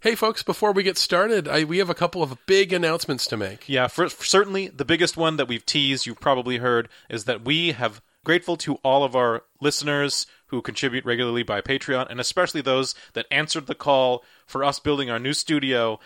[0.00, 3.36] Hey, folks, before we get started, I, we have a couple of big announcements to
[3.36, 3.68] make.
[3.68, 7.44] Yeah, for, for certainly the biggest one that we've teased, you've probably heard, is that
[7.44, 12.60] we have grateful to all of our listeners who contribute regularly by Patreon, and especially
[12.60, 15.98] those that answered the call for us building our new studio.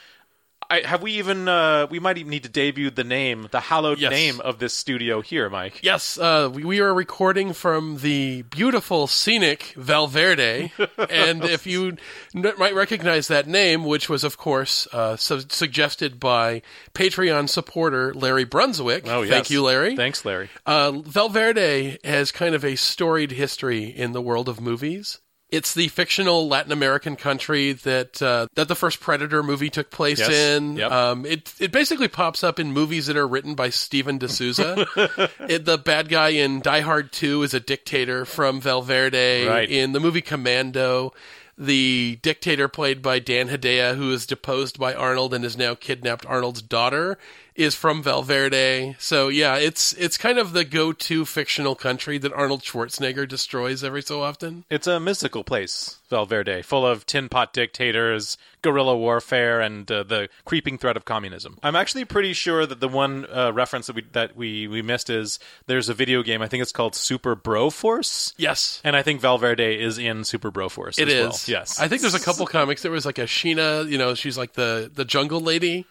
[0.73, 1.48] I, have we even?
[1.48, 4.11] Uh, we might even need to debut the name, the hallowed Yes.
[4.11, 5.80] name of this studio here, Mike.
[5.82, 10.73] Yes, uh, we, we are recording from the beautiful, scenic Valverde,
[11.11, 11.96] and if you
[12.34, 16.62] n- might recognize that name, which was, of course, uh, su- suggested by
[16.95, 19.07] Patreon supporter Larry Brunswick.
[19.07, 19.30] Oh, yes.
[19.30, 19.95] Thank you, Larry.
[19.96, 20.48] Thanks, Larry.
[20.65, 25.18] Uh, Valverde has kind of a storied history in the world of movies.
[25.52, 30.19] It's the fictional Latin American country that uh, that the first Predator movie took place
[30.19, 30.30] Yes.
[30.30, 30.77] in.
[30.77, 30.91] Yep.
[30.91, 34.87] Um, it it basically pops up in movies that are written by Steven D'Souza.
[35.48, 39.46] it, the bad guy in Die Hard Two is a dictator from Valverde.
[39.46, 39.70] Right.
[39.70, 41.12] In the movie Commando,
[41.59, 46.24] the dictator played by Dan Hedaya, who is deposed by Arnold and has now kidnapped
[46.24, 47.19] Arnold's daughter,
[47.54, 48.96] is from Valverde.
[48.98, 54.02] So yeah, it's it's kind of the go-to fictional country that Arnold Schwarzenegger destroys every
[54.02, 54.64] so often.
[54.70, 60.28] It's a mystical place, Valverde, full of tin pot dictators, guerrilla warfare, and uh, the
[60.45, 61.58] creeping threat of communism.
[61.62, 65.10] I'm actually pretty sure that the one uh, reference that we that we we missed
[65.10, 66.41] is there's a video game.
[66.42, 68.80] I think it's called Super Bro Force, Yes.
[68.84, 70.98] and I think Valverde is in Super Bro Force.
[70.98, 71.20] It as is.
[71.22, 71.58] well.
[71.60, 71.80] Yes.
[71.80, 72.82] I think there's a couple comics.
[72.82, 75.86] There was like a Sheena, you know, she's like the the jungle lady.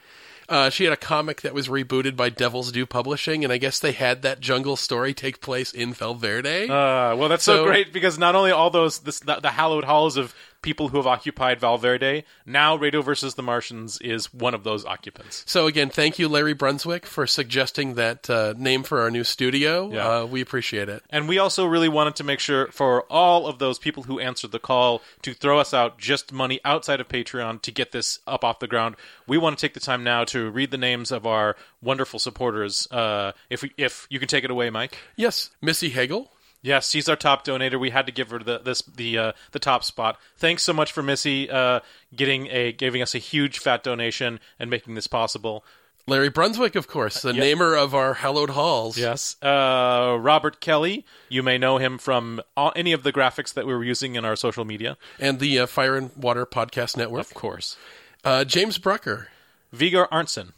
[0.51, 3.79] Uh, she had a comic that was rebooted by Devil's Due Publishing, and I guess
[3.79, 6.65] they had that jungle story take place in Valverde.
[6.65, 9.85] Uh, well, that's so, So- great because not only all those this, the, the hallowed
[9.85, 14.63] halls of people who have occupied Valverde, now Radio versus the Martians is one of
[14.63, 15.43] those occupants.
[15.47, 19.91] so again, thank you, Larry Brunswick, for suggesting that uh, name for our new studio.
[19.91, 20.07] Yeah.
[20.07, 21.03] Uh, we appreciate it.
[21.09, 24.51] And we also really wanted to make sure for all of those people who answered
[24.51, 28.43] the call to throw us out just money outside of Patreon to get this up
[28.43, 28.95] off the ground.
[29.27, 32.87] We want to take the time now to read the names of our wonderful supporters.
[32.91, 34.97] Uh, if we, if you can take it away, Mike.
[35.15, 37.79] Yes, Missy Hagel, Yes, she's our top donator.
[37.79, 40.17] We had to give her the this the uh, the top spot.
[40.37, 41.79] Thanks so much for Missy uh,
[42.15, 45.65] getting a giving us a huge fat donation and making this possible.
[46.07, 48.97] Larry Brunswick, of course, the namer of our hallowed halls.
[48.97, 49.35] Yes.
[49.41, 53.73] Uh, Robert Kelly, you may know him from all, any of the graphics that we
[53.73, 54.97] were using in our social media.
[55.19, 57.21] and the uh, Fire and Water Podcast Network.
[57.21, 57.77] Of course.
[58.23, 59.29] Uh, James Brucker,
[59.71, 60.53] Vigar Arntzen,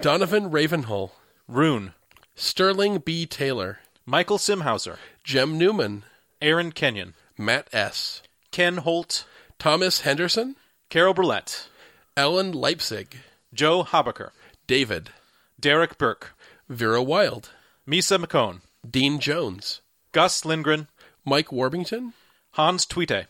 [0.00, 1.12] Donovan Ravenhull,
[1.46, 1.94] Rune,
[2.34, 3.26] Sterling B.
[3.26, 6.04] Taylor, Michael Simhauser, Jem Newman,
[6.40, 9.24] Aaron Kenyon, Matt S., Ken Holt,
[9.58, 10.56] Thomas Henderson,
[10.88, 11.68] Carol Burlett,
[12.16, 13.18] Ellen Leipzig,
[13.52, 14.30] Joe Habaker,
[14.66, 15.10] David,
[15.58, 16.34] Derek Burke,
[16.68, 17.50] Vera Wild,
[17.86, 19.80] Misa McCone, Dean Jones,
[20.12, 20.88] Gus Lindgren,
[21.24, 22.14] Mike Warbington,
[22.52, 23.26] Hans Tweete,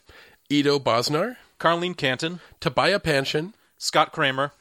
[0.49, 4.53] Ido Bosnar, Carlene Canton, Tobiah Panshin, Scott Kramer,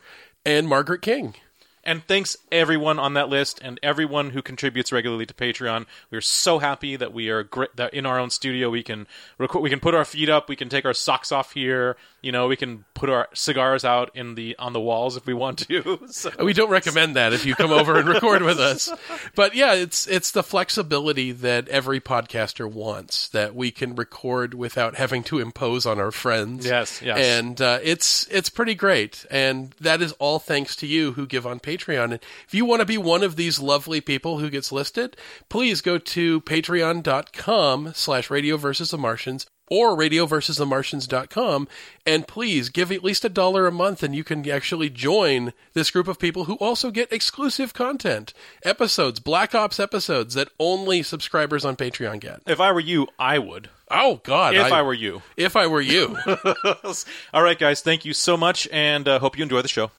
[0.46, 1.36] and Margaret King.
[1.84, 5.86] And thanks everyone on that list and everyone who contributes regularly to Patreon.
[6.12, 9.08] We're so happy that we are that in our own studio we can
[9.38, 11.96] record, we can put our feet up, we can take our socks off here.
[12.22, 15.34] You know, we can put our cigars out in the on the walls if we
[15.34, 16.00] want to.
[16.10, 18.92] So, We don't recommend that if you come over and record with us.
[19.36, 24.96] But yeah, it's it's the flexibility that every podcaster wants that we can record without
[24.96, 26.66] having to impose on our friends.
[26.66, 27.18] Yes, yes.
[27.18, 31.48] And uh, it's it's pretty great, and that is all thanks to you who give
[31.48, 32.06] on Patreon.
[32.06, 35.16] And if you want to be one of these lovely people who gets listed,
[35.48, 41.68] please go to patreon.com slash radio versus the Martians or radioversusthemartians.com
[42.06, 45.92] and please give at least a dollar a month and you can actually join this
[45.92, 51.64] group of people who also get exclusive content episodes black ops episodes that only subscribers
[51.66, 53.70] on patreon get if I were you, I would.
[53.92, 55.22] oh god If I, were you.
[55.38, 56.18] if i were you
[57.34, 59.92] All right, guys, thank you so much, and uh, hope you enjoy the show.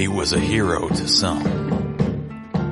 [0.00, 1.44] He was a hero to some,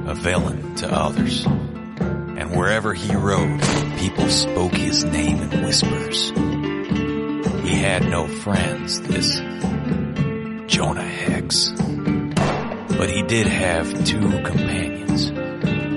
[0.06, 1.44] a villain to others.
[1.44, 3.60] And wherever he rode,
[3.98, 6.30] people spoke his name in whispers.
[6.30, 9.34] He had no friends, this
[10.72, 11.68] Jonah Hex.
[12.96, 15.30] But he did have two companions.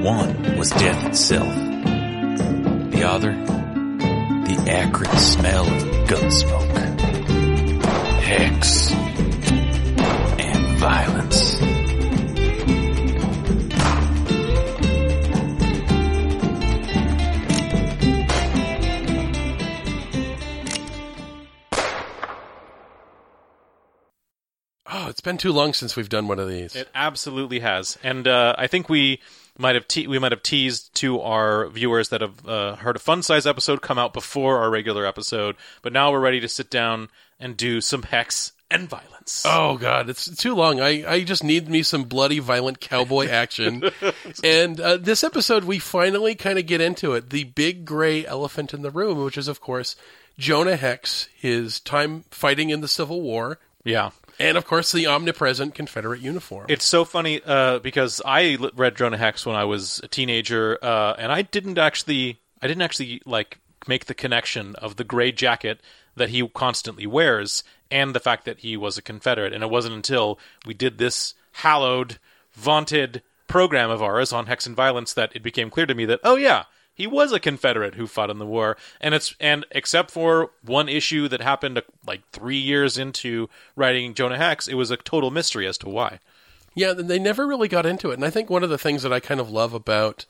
[0.03, 1.55] One was death itself.
[2.91, 6.71] The other, the acrid smell of gun smoke.
[8.19, 8.91] Hex
[10.81, 11.61] violence.
[24.87, 28.27] oh it's been too long since we've done one of these It absolutely has, and
[28.27, 29.19] uh, I think we
[29.59, 32.99] might have te- we might have teased to our viewers that have uh, heard a
[32.99, 36.71] fun size episode come out before our regular episode, but now we're ready to sit
[36.71, 39.43] down and do some hex and violence.
[39.45, 40.79] Oh god, it's too long.
[40.79, 43.83] I, I just need me some bloody, violent cowboy action.
[44.43, 47.29] and uh, this episode, we finally kind of get into it.
[47.29, 49.95] The big gray elephant in the room, which is of course
[50.39, 54.11] Jonah Hex, his time fighting in the Civil War, Yeah.
[54.39, 56.65] and of course the omnipresent Confederate uniform.
[56.69, 61.13] It's so funny uh, because I read Jonah Hex when I was a teenager, uh,
[61.19, 65.79] and I didn't actually, I didn't actually like make the connection of the gray jacket
[66.15, 69.53] that he constantly wears and the fact that he was a Confederate.
[69.53, 72.17] And it wasn't until we did this hallowed,
[72.53, 76.21] vaunted program of ours on Hex and Violence that it became clear to me that,
[76.23, 80.11] oh yeah, he was a Confederate who fought in the war, and it's and except
[80.11, 84.97] for one issue that happened like three years into writing Jonah Hex, it was a
[84.97, 86.19] total mystery as to why.
[86.75, 88.15] Yeah, they never really got into it.
[88.15, 90.25] And I think one of the things that I kind of love about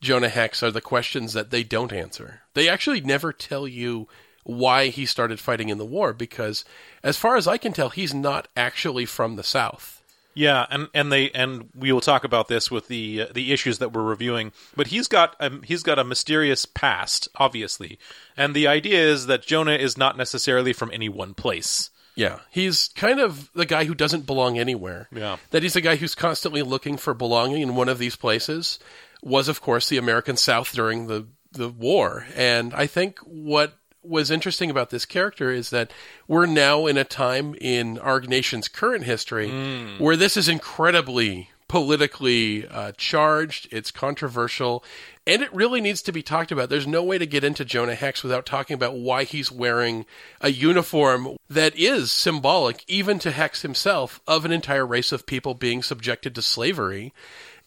[0.00, 2.40] Jonah Hex are the questions that they don't answer.
[2.54, 4.08] They actually never tell you
[4.44, 6.64] why he started fighting in the war because
[7.02, 10.02] as far as I can tell he's not actually from the south.
[10.34, 13.78] Yeah, and, and they and we will talk about this with the uh, the issues
[13.78, 14.52] that we're reviewing.
[14.74, 17.98] But he's got um, he's got a mysterious past, obviously,
[18.36, 21.90] and the idea is that Jonah is not necessarily from any one place.
[22.16, 25.08] Yeah, he's kind of the guy who doesn't belong anywhere.
[25.12, 25.36] Yeah.
[25.50, 28.80] That he's a guy who's constantly looking for belonging in one of these places
[29.22, 32.26] was of course the American South during the the war.
[32.36, 35.90] And I think what was interesting about this character is that
[36.28, 39.50] we're now in a time in our nation's current history
[39.98, 44.84] where this is incredibly politically uh, charged, it's controversial,
[45.26, 46.68] and it really needs to be talked about.
[46.68, 50.06] There's no way to get into Jonah Hex without talking about why he's wearing
[50.40, 55.54] a uniform that is symbolic, even to Hex himself, of an entire race of people
[55.54, 57.12] being subjected to slavery.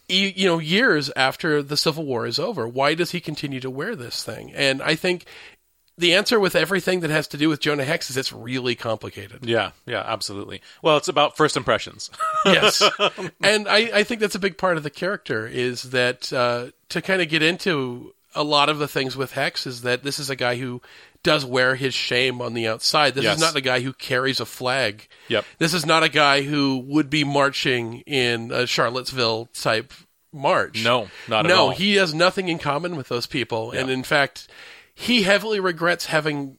[0.09, 3.69] e- You know, years after the Civil War is over, why does he continue to
[3.69, 4.53] wear this thing?
[4.53, 5.25] And I think
[5.97, 9.45] the answer with everything that has to do with Jonah Hex is it's really complicated.
[9.45, 10.61] Yeah, yeah, absolutely.
[10.81, 12.09] Well, it's about first impressions.
[12.45, 12.81] yes
[13.41, 17.01] and I, I think that's a big part of the character is that uh, to
[17.01, 20.29] kind of get into a lot of the things with hex is that this is
[20.29, 20.81] a guy who
[21.23, 23.35] does wear his shame on the outside this Yes.
[23.37, 25.43] is not a guy who carries a flag Yep.
[25.57, 29.91] this is not a guy who would be marching in a charlottesville type
[30.31, 34.03] march No, not at no he has nothing in common with those people and in
[34.03, 34.47] fact
[34.99, 36.57] he heavily regrets having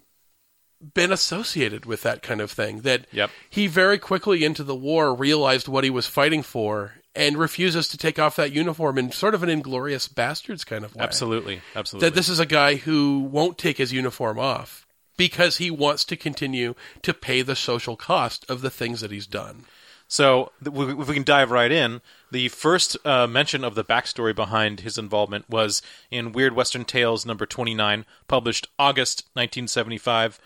[0.94, 2.82] been associated with that kind of thing.
[2.82, 3.30] That Yep.
[3.50, 7.98] he very quickly into the war realized what he was fighting for and refuses to
[7.98, 11.02] take off that uniform in sort of an Inglourious Basterds kind of way.
[11.02, 12.08] absolutely, absolutely.
[12.08, 14.86] That this is a guy who won't take his uniform off
[15.16, 19.26] because he wants to continue to pay the social cost of the things that he's
[19.26, 19.64] done.
[20.06, 20.72] So, if
[21.08, 25.48] we can dive right in, the first uh, mention of the backstory behind his involvement
[25.48, 30.40] was in Weird Western Tales number 29, published August 1975.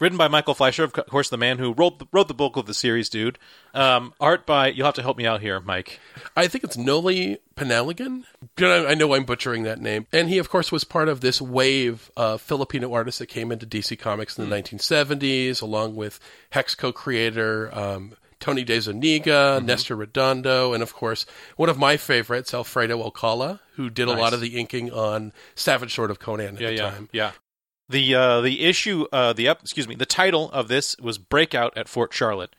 [0.00, 2.66] Written by Michael Fleisher, of course, the man who wrote the, wrote the bulk of
[2.66, 3.38] the series, dude.
[3.74, 6.00] Um, art by, you'll have to help me out here, Mike.
[6.36, 8.24] I think it's Noly Panaligan.
[8.58, 10.08] I know I'm butchering that name.
[10.12, 13.66] And he, of course, was part of this wave of Filipino artists that came into
[13.66, 16.18] DC Comics in the 1970s, along with
[16.50, 21.24] Hex co creator um, Tony De Zuniga, Nestor Redondo, and, of course,
[21.56, 25.94] one of my favorites, Alfredo Alcala, who did a lot of the inking on Savage
[25.94, 27.08] Sword of Conan at yeah, the yeah, time.
[27.10, 27.30] yeah.
[27.88, 31.74] The uh, the issue, uh, the ep- excuse me, the title of this was "Breakout
[31.74, 32.54] at Fort Charlotte."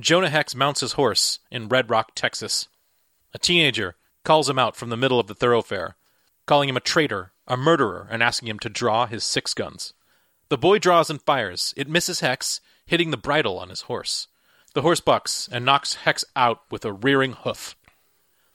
[0.00, 2.68] Jonah Hex mounts his horse in Red Rock, Texas.
[3.34, 5.96] A teenager calls him out from the middle of the thoroughfare,
[6.46, 9.92] calling him a traitor, a murderer, and asking him to draw his six guns.
[10.50, 11.74] The boy draws and fires.
[11.76, 14.28] It misses Hex, hitting the bridle on his horse.
[14.72, 17.74] The horse bucks and knocks Hex out with a rearing hoof.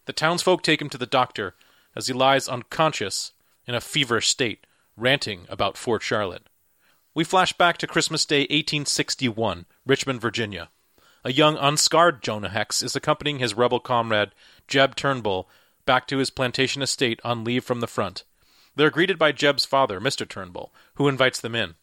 [0.06, 1.56] The townsfolk take him to the doctor
[1.96, 3.34] as he lies unconscious
[3.68, 6.48] in a feverish state, ranting about Fort Charlotte.
[7.14, 10.70] We flash back to Christmas Day 1861, Richmond, Virginia.
[11.24, 14.32] A young unscarred Jonah Hex is accompanying his rebel comrade,
[14.68, 15.50] Jeb Turnbull,
[15.86, 18.24] back to his plantation estate on leave from the front.
[18.76, 20.28] They're greeted by Jeb's father, Mr.
[20.28, 21.76] Turnbull, who invites them in.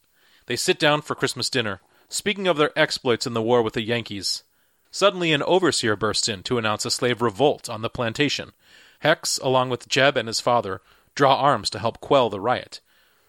[0.46, 1.80] They sit down for Christmas dinner,
[2.12, 4.42] speaking of their exploits in the war with the Yankees.
[4.90, 8.52] Suddenly, an overseer bursts in to announce a slave revolt on the plantation.
[9.00, 10.82] Hex, along with Jeb and his father,
[11.14, 12.80] draw arms to help quell the riot.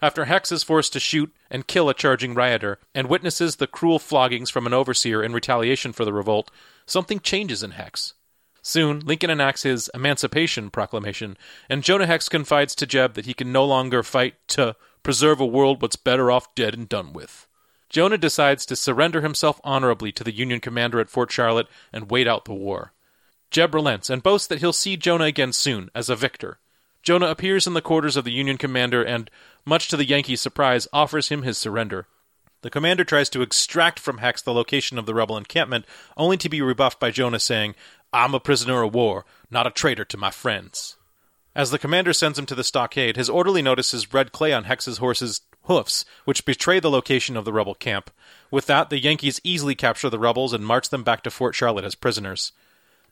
[0.02, 3.98] After Hex is forced to shoot and kill a charging rioter and witnesses the cruel
[3.98, 6.50] floggings from an overseer in retaliation for the revolt,
[6.84, 8.12] something changes in Hex.
[8.60, 11.38] Soon, Lincoln enacts his Emancipation Proclamation,
[11.70, 15.46] and Jonah Hex confides to Jeb that he can no longer fight to preserve a
[15.46, 17.46] world what's better off dead and done with.
[17.94, 22.26] Jonah decides to surrender himself honorably to the Union commander at Fort Charlotte and wait
[22.26, 22.92] out the war.
[23.52, 26.58] Jeb relents and boasts that he'll see Jonah again soon as a victor.
[27.04, 29.30] Jonah appears in the quarters of the Union commander and,
[29.64, 32.08] much to the Yankees' surprise, offers him his surrender.
[32.62, 35.84] The commander tries to extract from Hex the location of the rebel encampment,
[36.16, 37.76] only to be rebuffed by Jonah saying,
[38.12, 40.96] I'm a prisoner of war, not a traitor to my friends.
[41.54, 44.98] As the commander sends him to the stockade, his orderly notices red clay on Hex's
[44.98, 48.10] horse's hoofs, which betray the location of the rebel camp.
[48.50, 51.84] With that, the Yankees easily capture the rebels and march them back to Fort Charlotte
[51.84, 52.52] as prisoners.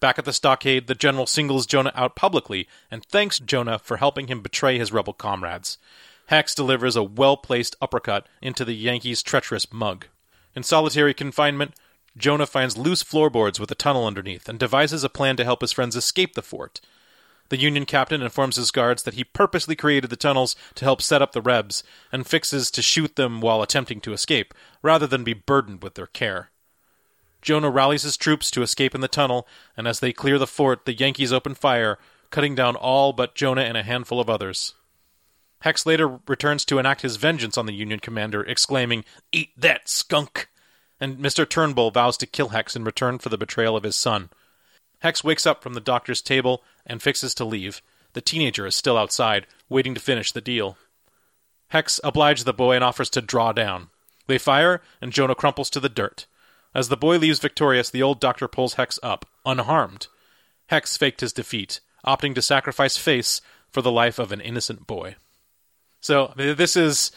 [0.00, 4.26] Back at the stockade, the general singles Jonah out publicly and thanks Jonah for helping
[4.26, 5.78] him betray his rebel comrades.
[6.26, 10.06] Hex delivers a well placed uppercut into the Yankees' treacherous mug.
[10.54, 11.75] In solitary confinement,
[12.16, 15.73] Jonah finds loose floorboards with a tunnel underneath and devises a plan to help his
[15.73, 16.80] friends escape the fort.
[17.52, 21.21] The Union captain informs his guards that he purposely created the tunnels to help set
[21.21, 25.35] up the Rebs and fixes to shoot them while attempting to escape, rather than be
[25.35, 26.49] burdened with their care.
[27.42, 30.87] Jonah rallies his troops to escape in the tunnel, and as they clear the fort,
[30.87, 31.99] the Yankees open fire,
[32.30, 34.73] cutting down all but Jonah and a handful of others.
[35.61, 40.49] Hex later returns to enact his vengeance on the Union commander, exclaiming, Eat that, skunk!
[40.99, 41.47] And Mr.
[41.47, 44.30] Turnbull vows to kill Hex in return for the betrayal of his son.
[45.02, 47.82] Hex wakes up from the doctor's table and fixes to leave.
[48.12, 50.76] The teenager is still outside, waiting to finish the deal.
[51.68, 53.88] Hex obliges the boy and offers to draw down.
[54.28, 56.26] They fire, and Jonah crumples to the dirt.
[56.73, 60.06] As the boy leaves victorious, the old doctor pulls Hex up, unharmed.
[60.68, 63.40] Hex faked his defeat, opting to sacrifice face
[63.71, 65.16] for the life of an innocent boy.
[66.00, 67.11] So this is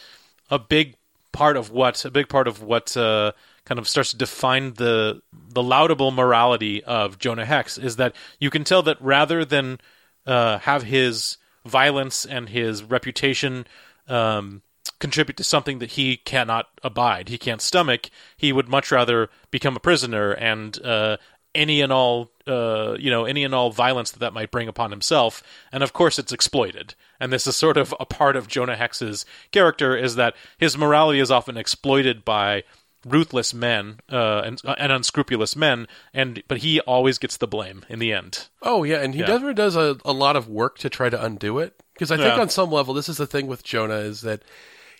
[0.50, 0.96] a big
[1.30, 3.30] part of what a big part of what uh,
[3.66, 8.48] kind of starts to define the the laudable morality of Jonah Hex is that you
[8.48, 9.78] can tell that rather than
[10.24, 13.66] uh, have his violence and his reputation
[14.08, 14.62] um,
[15.00, 18.08] contribute to something that he cannot abide, he can't stomach.
[18.36, 21.16] He would much rather become a prisoner and uh,
[21.54, 24.90] any and all, uh, you know, any and all violence that that might bring upon
[24.90, 25.42] himself.
[25.72, 26.94] And of course, it's exploited.
[27.18, 31.18] And this is sort of a part of Jonah Hex's character is that his morality
[31.18, 32.62] is often exploited by
[33.06, 37.98] ruthless men uh, and, and unscrupulous men, and but he always gets the blame in
[37.98, 38.48] the end.
[38.62, 39.26] Oh yeah, and he Yeah.
[39.28, 41.80] never does a, a lot of work to try to undo it.
[41.94, 42.40] Because I think Yeah.
[42.40, 44.42] on some level, this is the thing with Jonah is that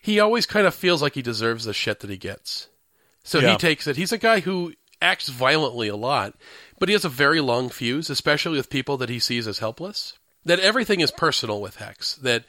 [0.01, 2.69] he always kind of feels like he deserves the shit that he gets.
[3.25, 3.53] So Yeah.
[3.53, 3.97] he takes it.
[3.97, 4.73] He's a guy who
[5.03, 6.35] acts violently a lot,
[6.79, 10.15] but he has a very long fuse, especially with people that he sees as helpless.
[10.47, 12.15] That everything is personal with Hex.
[12.15, 12.45] That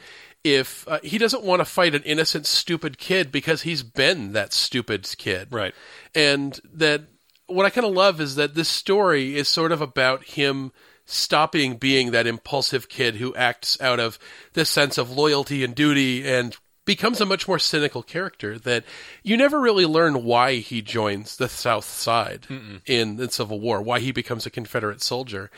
[0.56, 4.54] if uh, he doesn't want to fight an innocent, stupid kid because he's been that
[4.54, 5.74] stupid kid, Right.
[6.16, 7.04] and that
[7.48, 10.72] what I kind of love is that this story is sort of about him
[11.06, 14.20] stopping being that impulsive kid who acts out of
[14.54, 18.84] this sense of loyalty and duty and becomes a much more cynical character that
[19.24, 22.46] you never really learn why he joins the South Side
[22.86, 25.50] in the Civil War, why he becomes a Confederate soldier.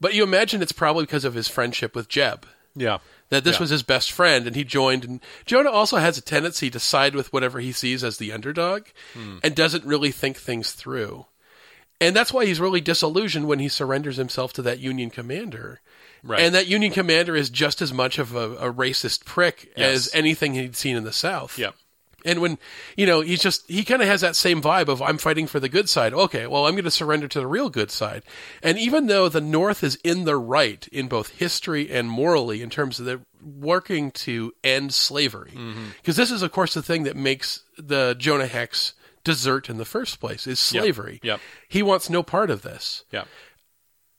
[0.00, 2.98] But you imagine it's probably because of his friendship with Jeb Yeah.
[3.34, 3.60] That this Yeah.
[3.60, 7.14] was his best friend and he joined and Jonah also has a tendency to side
[7.14, 9.38] with whatever he sees as the underdog Hmm.
[9.42, 11.26] and doesn't really think things through.
[12.00, 15.80] And that's why he's really disillusioned when he surrenders himself to that Union commander.
[16.22, 16.40] Right.
[16.40, 19.94] And that Union commander is just as much of a, a racist prick Yes.
[20.06, 21.58] as anything he'd seen in the South.
[21.58, 21.70] Yeah.
[22.24, 22.58] And when,
[22.96, 25.60] you know, he's just, he kind of has that same vibe of, I'm fighting for
[25.60, 26.14] the good side.
[26.14, 28.22] Okay, well, I'm going to surrender to the real good side.
[28.62, 32.70] And even though the North is in the right in both history and morally in
[32.70, 35.88] terms of the working to end slavery, mm-hmm.
[36.00, 39.84] because this is, of course, the thing that makes the Jonah Hex desert in the
[39.84, 41.20] first place is slavery.
[41.22, 41.40] Yep.
[41.68, 43.24] He wants no part of this Yeah.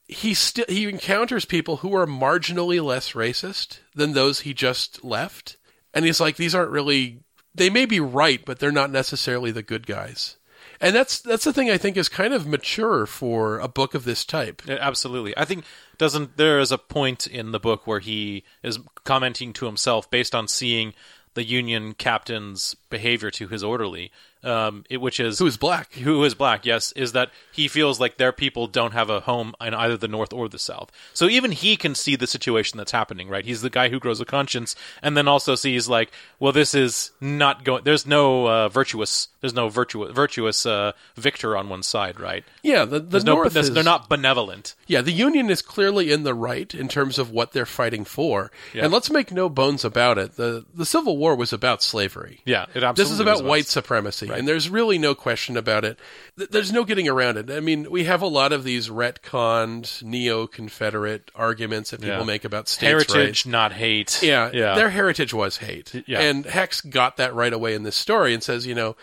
[0.07, 5.57] he still he encounters people who are marginally less racist than those he just left
[5.93, 7.19] and he's like these aren't really
[7.55, 10.37] they may be right but they're not necessarily the good guys
[10.81, 14.03] and that's that's the thing i think is kind of mature for a book of
[14.03, 15.35] this type Yeah, Absolutely.
[15.37, 15.65] I think
[15.97, 20.35] doesn't there is a point in the book where he is commenting to himself based
[20.35, 20.93] on seeing
[21.33, 24.09] the Union captain's behavior to his orderly,
[24.45, 27.99] um, it, which is who is black who is black, yes, is that he feels
[27.99, 30.91] like their people don't have a home in either the North or the South.
[31.13, 33.43] So even he can see the situation that's happening, right?
[33.43, 37.11] He's the guy who grows a conscience, and then also sees like, well, this is
[37.19, 37.83] not going.
[37.83, 39.27] There's no uh, virtuous.
[39.41, 42.43] There's no virtuous virtuous uh, victor on one side, right?
[42.63, 44.75] yeah the, the There's no, is, they're not benevolent.
[44.87, 48.51] Yeah, the Union is clearly in the right in terms of what they're fighting for.
[48.83, 50.35] And let's make no bones about it.
[50.35, 52.41] The the Civil War was about slavery.
[52.45, 55.99] Yeah, it absolutely This is about white supremacy, and there's really no question about it.
[56.35, 57.49] There's no getting around it.
[57.51, 62.23] I mean, we have a lot of these retconned neo-Confederate arguments that people Yeah.
[62.23, 63.45] make about states' heritage, rights.
[63.45, 64.21] not hate.
[64.21, 64.75] Yeah, yeah.
[64.75, 66.03] their heritage was hate.
[66.07, 66.21] Yeah.
[66.21, 68.95] And Hex got that right away in this story and says, you know,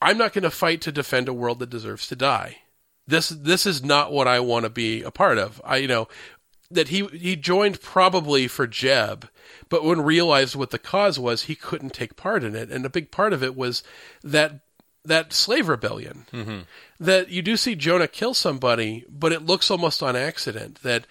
[0.00, 2.58] I'm not going to fight to defend a world that deserves to die.
[3.06, 5.60] this this is not what I want to be a part of.
[5.64, 6.08] I you know
[6.70, 9.28] that he he joined probably for Jeb,
[9.68, 12.90] but when realized what the cause was, he couldn't take part in it, and a
[12.90, 13.82] big part of it was
[14.22, 14.60] that
[15.04, 16.26] that slave rebellion.
[16.32, 16.60] Mm-hmm.
[17.00, 20.80] That you do see Jonah kill somebody, but it looks almost on accident.
[20.82, 21.06] That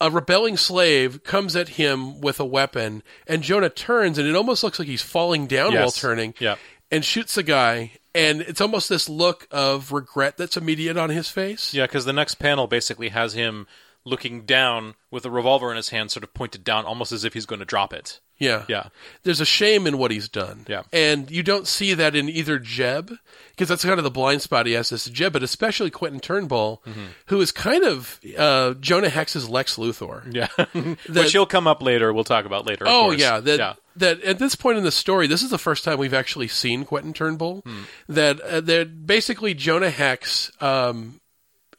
[0.00, 4.62] a rebelling slave comes at him with a weapon, and Jonah turns, and it almost
[4.62, 5.80] looks like he's falling down Yes.
[5.80, 6.56] while turning, Yeah.
[6.90, 7.92] and shoots the guy.
[8.14, 11.72] And it's almost this look of regret that's immediate on his face.
[11.74, 13.66] Yeah, because the next panel basically has him
[14.06, 17.34] looking down with a revolver in his hand, sort of pointed down, almost as if
[17.34, 18.20] he's going to drop it.
[18.38, 18.64] Yeah.
[18.68, 18.88] Yeah.
[19.24, 20.64] There's a shame in what he's done.
[20.68, 20.82] Yeah.
[20.92, 23.10] And you don't see that in either Jeb,
[23.50, 26.82] because that's kind of the blind spot he has this Jeb, but especially Quentin Turnbull,
[26.86, 27.04] Mm-hmm.
[27.26, 30.22] who is kind of uh, Jonah Hex's Lex Luthor.
[30.32, 30.48] Yeah,
[31.12, 32.12] which he'll come up later.
[32.12, 32.84] We'll talk about later.
[32.84, 33.20] of Oh course.
[33.20, 33.74] yeah, that yeah.
[33.96, 36.84] that at this point in the story, this is the first time we've actually seen
[36.84, 37.62] Quentin Turnbull.
[37.66, 37.82] Hmm.
[38.10, 41.20] That uh, that basically Jonah Hex um,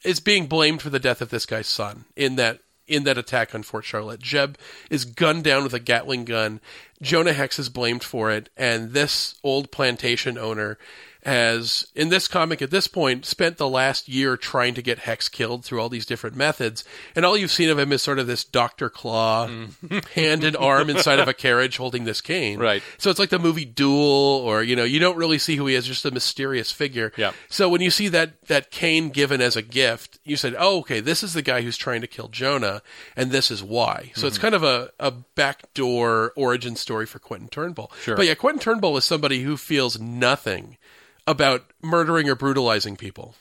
[0.04, 3.54] is being blamed for the death of this guy's son in that in that attack
[3.54, 4.20] on Fort Charlotte.
[4.20, 4.56] Jeb
[4.90, 6.60] is gunned down with a Gatling gun.
[7.02, 10.78] Jonah Hex is blamed for it, and this old plantation owner
[11.28, 15.28] has, in this comic at this point, spent the last year trying to get Hex
[15.28, 16.84] killed through all these different methods.
[17.14, 18.90] And all you've seen of him is sort of this Dr.
[18.90, 19.48] Claw
[20.14, 22.58] hand and arm inside of a carriage holding this cane.
[22.58, 22.82] Right.
[22.98, 23.96] So it's like the movie Duel,
[24.44, 27.12] or, you know, you don't really see who he is, just a mysterious figure.
[27.16, 27.32] Yeah.
[27.48, 31.00] So when you see that, that cane given as a gift, you said, oh, okay,
[31.00, 32.82] this is the guy who's trying to kill Jonah,
[33.16, 34.10] and this is why.
[34.14, 34.26] So Mm-hmm.
[34.28, 37.90] it's kind of a, a backdoor origin story for Quentin Turnbull.
[38.02, 38.16] Sure.
[38.16, 40.76] But yeah, Quentin Turnbull is somebody who feels nothing
[41.28, 43.34] about murdering or brutalizing people.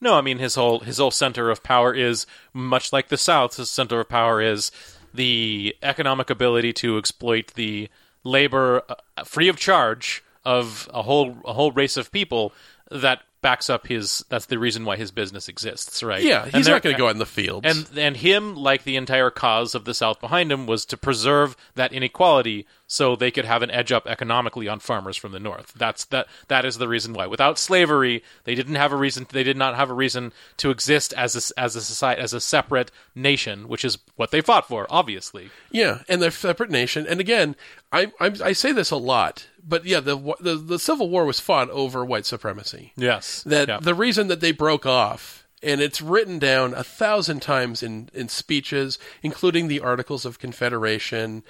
[0.00, 3.56] No, I mean his whole his whole center of power is much like the South.
[3.56, 4.72] His center of power is
[5.14, 7.88] the economic ability to exploit the
[8.24, 12.52] labor uh, free of charge of a whole a whole race of people
[12.90, 14.24] that backs up his.
[14.28, 16.22] That's the reason why his business exists, right?
[16.22, 17.66] Yeah, And he's not going to go out in the fields.
[17.66, 21.56] And and him, like the entire cause of the South behind him, was to preserve
[21.76, 25.72] that inequality so they could have an edge up economically on farmers from the North.
[25.74, 27.26] That's that that is the reason why.
[27.26, 29.26] Without slavery, they didn't have a reason.
[29.30, 32.40] They did not have a reason to exist as a, as a society as a
[32.40, 35.50] separate nation, which is what they fought for, obviously.
[35.70, 37.06] Yeah, and they're separate nation.
[37.08, 37.54] And again,
[37.96, 41.40] I I, I say this a lot, but yeah, the, the the Civil War was
[41.40, 42.92] fought over white supremacy.
[42.96, 43.78] Yes, That Yeah.
[43.80, 48.28] the reason that they broke off, and it's written down a thousand times in in
[48.28, 51.42] speeches, including the Articles of Confederation.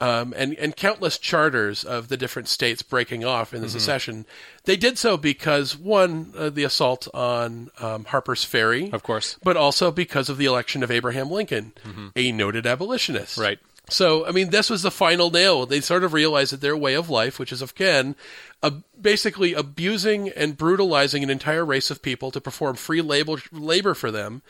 [0.00, 3.64] Um, and, and countless charters of the different states breaking off in Mm-hmm.
[3.66, 4.26] the secession.
[4.64, 9.36] They did so because, one, uh, the assault on um, Harper's Ferry, Of course.
[9.44, 11.72] but also because of the election of Abraham Lincoln,
[12.16, 13.38] a noted abolitionist.
[13.38, 13.60] Right.
[13.88, 15.66] So, I mean, this was the final nail.
[15.66, 18.14] They sort of realized that their way of life, which is, again,
[18.62, 23.92] uh, basically abusing and brutalizing an entire race of people to perform free labor, labor
[23.94, 24.42] for them,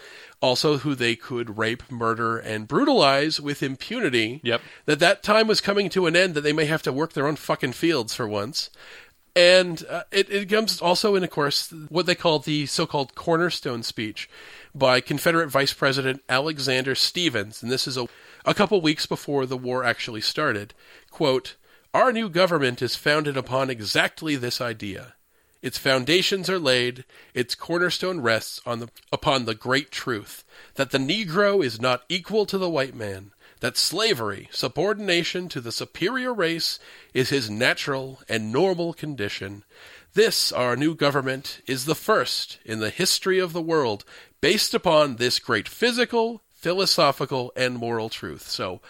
[0.43, 4.41] also who they could rape, murder, and brutalize with impunity.
[4.45, 4.61] Yep.
[4.85, 7.27] That that time was coming to an end, that they may have to work their
[7.27, 8.69] own fucking fields for once.
[9.35, 13.15] And uh, it, it comes also in, of course, what they call the so called
[13.15, 14.29] cornerstone speech
[14.75, 17.63] by Confederate Vice President Alexander Stephens.
[17.63, 18.09] And this is a,
[18.45, 20.75] a couple weeks before the war actually started.
[21.11, 21.57] Quote,
[21.95, 25.15] Our new government is founded upon exactly this idea.
[25.63, 30.99] Its foundations are laid, its cornerstone rests on the, upon the great truth that the
[30.99, 33.31] Negro is not equal to the white man,
[33.63, 36.81] that slavery, subordination to the superior race,
[37.15, 39.63] is his natural and normal condition.
[40.15, 44.05] This, our new government, is the first in the history of the world
[44.41, 48.49] based upon this great physical, philosophical, and moral truth.
[48.49, 48.81] So,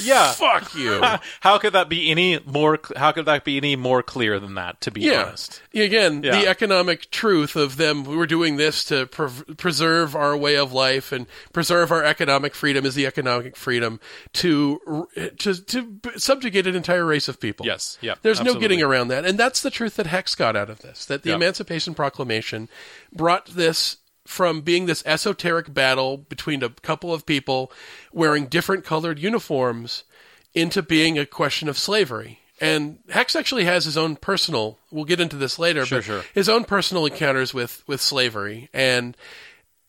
[0.00, 0.32] Yeah.
[0.32, 1.00] fuck you.
[1.40, 2.78] How could that be any more?
[2.96, 4.80] How could that be any more clear than that?
[4.82, 5.24] To be yeah.
[5.24, 5.62] honest.
[5.74, 6.40] Again, Yeah.
[6.40, 11.12] the economic truth of them, we're doing this to pre- preserve our way of life
[11.12, 14.00] and preserve our economic freedom is the economic freedom
[14.34, 15.06] to,
[15.38, 17.66] to, to subjugate an entire race of people.
[17.66, 17.98] Yes.
[18.00, 18.14] Yeah.
[18.22, 19.24] There's no getting around that.
[19.24, 21.06] And that's the truth that Hex got out of this.
[21.06, 21.38] That the.
[21.38, 22.68] Emancipation Proclamation
[23.12, 27.72] brought this from being this esoteric battle between a couple of people
[28.12, 30.04] wearing different colored uniforms
[30.52, 32.38] into being a question of slavery.
[32.60, 36.24] And Hex actually has his own personal, we'll get into this later, Sure, but sure.
[36.34, 39.16] his own personal encounters with, with slavery and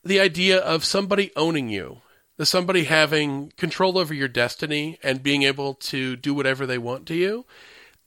[0.05, 1.99] the idea of somebody owning you,
[2.37, 7.05] the somebody having control over your destiny and being able to do whatever they want
[7.07, 7.45] to you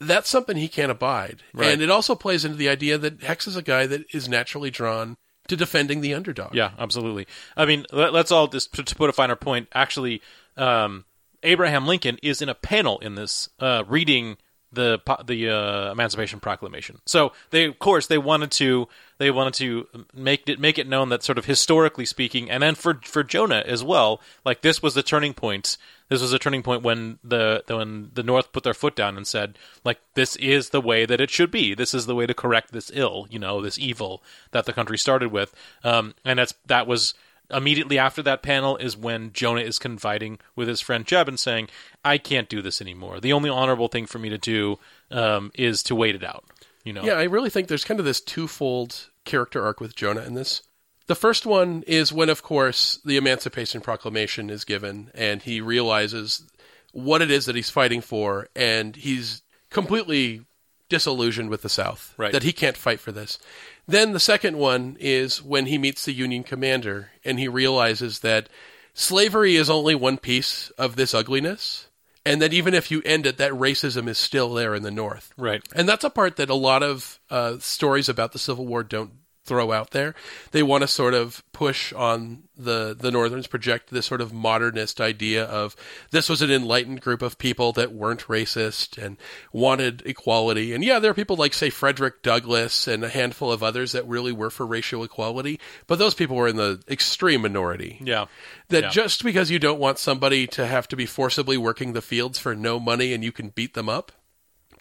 [0.01, 1.45] that's something he can't abide.
[1.55, 1.69] Right.
[1.69, 4.69] And it also plays into the idea that Hex is a guy that is naturally
[4.69, 5.17] drawn
[5.49, 6.55] to defending the underdog.
[6.55, 7.27] Yeah, absolutely.
[7.57, 9.69] I mean, let, us all just to, to put a finer point.
[9.75, 10.23] Actually,
[10.57, 11.05] um,
[11.43, 14.37] Abraham Lincoln is in a panel in this, uh, reading
[14.73, 17.01] the the uh, Emancipation Proclamation.
[17.07, 21.11] So they, of course, they wanted to they wanted to make it make it known
[21.11, 24.95] that sort of historically speaking, and then for for Jonah as well, like this was
[24.95, 25.77] the turning point.
[26.09, 29.27] This was a turning point when the when the North put their foot down and
[29.27, 31.75] said, like, this is the way that it should be.
[31.75, 34.99] This is the way to correct this ill, you know, this evil that the country
[34.99, 35.55] started with.
[35.85, 37.15] Um, and that's that was
[37.53, 41.69] immediately after that panel is when Jonah is confiding with his friend Jeb and saying,
[42.05, 43.21] "I can't do this anymore.
[43.21, 44.79] The only honorable thing for me to do
[45.11, 46.45] um, is to wait it out."
[46.85, 47.05] You know?
[47.05, 50.63] Yeah, I really think there's kind of this twofold character arc with Jonah in this.
[51.07, 56.45] The first one is when, of course, the Emancipation Proclamation is given, and he realizes
[56.93, 60.43] what it is that he's fighting for, and he's completely
[60.89, 62.15] disillusioned with the South.
[62.17, 62.33] Right.
[62.33, 63.39] That he can't fight for this.
[63.87, 68.49] Then the second one is when he meets the Union commander, and he realizes that
[68.95, 71.89] slavery is only one piece of this ugliness,
[72.25, 75.33] and that even if you end it, that racism is still there in the North.
[75.37, 75.63] Right.
[75.75, 79.13] And that's a part that a lot of uh, stories about the Civil War don't
[79.45, 80.15] throw out there.
[80.53, 85.01] They want to sort of push on the the Northerns, project this sort of modernist
[85.01, 85.75] idea of
[86.11, 89.17] this was an enlightened group of people that weren't racist and
[89.53, 90.73] wanted equality.
[90.73, 94.07] And yeah, there are people like say Frederick Douglass and a handful of others that
[94.07, 98.27] really were for racial equality, but those people were in the extreme minority Yeah.
[98.69, 98.91] that Yeah.
[98.91, 102.55] just because you don't want somebody to have to be forcibly working the fields for
[102.55, 104.13] no money and you can beat them up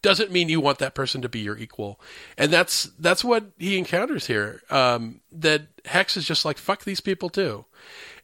[0.02, 2.00] doesn't mean you want that person to be your equal.
[2.38, 7.02] And that's that's what he encounters here um, that hex is just like fuck these
[7.02, 7.66] people too.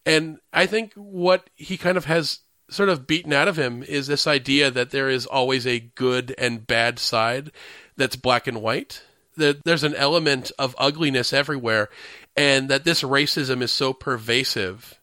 [0.06, 4.08] And i think what he kind of has sort of beaten out of him is
[4.08, 7.52] this idea that there is always a good and bad side
[7.96, 9.04] that's black and white
[9.38, 11.90] that there's an element of ugliness everywhere
[12.36, 15.00] and that this racism is so pervasive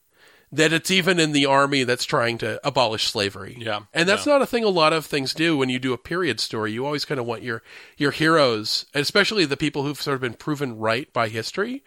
[0.55, 3.57] that it's even in the army that's trying to abolish slavery.
[3.59, 4.35] Yeah, And that's yeah.
[4.35, 6.73] not a thing a lot of things do when you do a period story.
[6.73, 7.63] You always kind of want your
[7.97, 11.83] your heroes, especially the people who've sort of been proven right by history,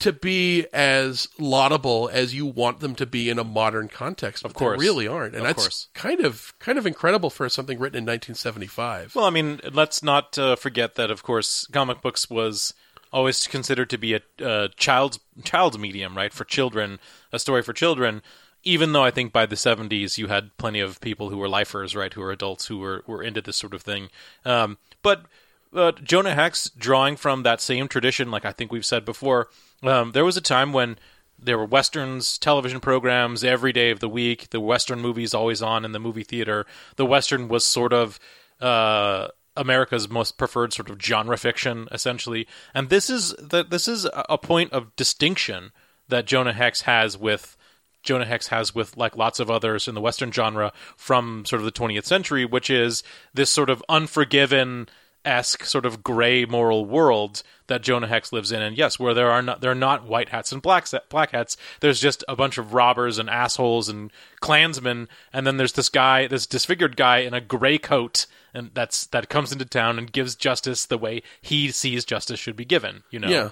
[0.00, 4.42] to be as laudable as you want them to be in a modern context.
[4.42, 4.78] But Of course.
[4.80, 5.34] they really aren't.
[5.34, 5.88] And Of that's course.
[5.94, 9.14] kind of kind of incredible for something written in 1975.
[9.14, 12.74] Well, I mean, let's not uh, forget that, of course, comic books was
[13.14, 16.98] always considered to be a uh, child's child's medium, right, for children,
[17.32, 18.20] a story for children.
[18.64, 21.94] Even though I think by the '70s you had plenty of people who were lifers,
[21.94, 24.08] right, who were adults who were were into this sort of thing.
[24.44, 25.26] Um, but
[25.74, 29.48] uh, Jonah Hex, drawing from that same tradition, like I think we've said before,
[29.82, 30.98] um, there was a time when
[31.38, 34.50] there were westerns, television programs every day of the week.
[34.50, 36.66] The western movies always on in the movie theater.
[36.96, 38.18] The western was sort of
[38.60, 42.46] uh, America's most preferred sort of genre fiction, essentially.
[42.74, 45.70] And this is the, this is a a point of distinction
[46.08, 47.56] that Jonah Hex has with
[48.02, 51.64] Jonah Hex has with like lots of others in the Western genre from sort of
[51.64, 54.88] the 20th century, which is this sort of unforgiven
[55.24, 58.62] esque sort of gray moral world that Jonah Hex lives in.
[58.62, 61.56] And yes, where there are not there are not white hats and black black hats.
[61.80, 64.10] There's just a bunch of robbers and assholes and
[64.40, 69.06] Klansmen, and then there's this guy, this disfigured guy in a gray coat, and that's
[69.06, 73.02] that comes into town and gives justice the way he sees justice should be given.
[73.10, 73.28] You know?
[73.28, 73.50] Yeah.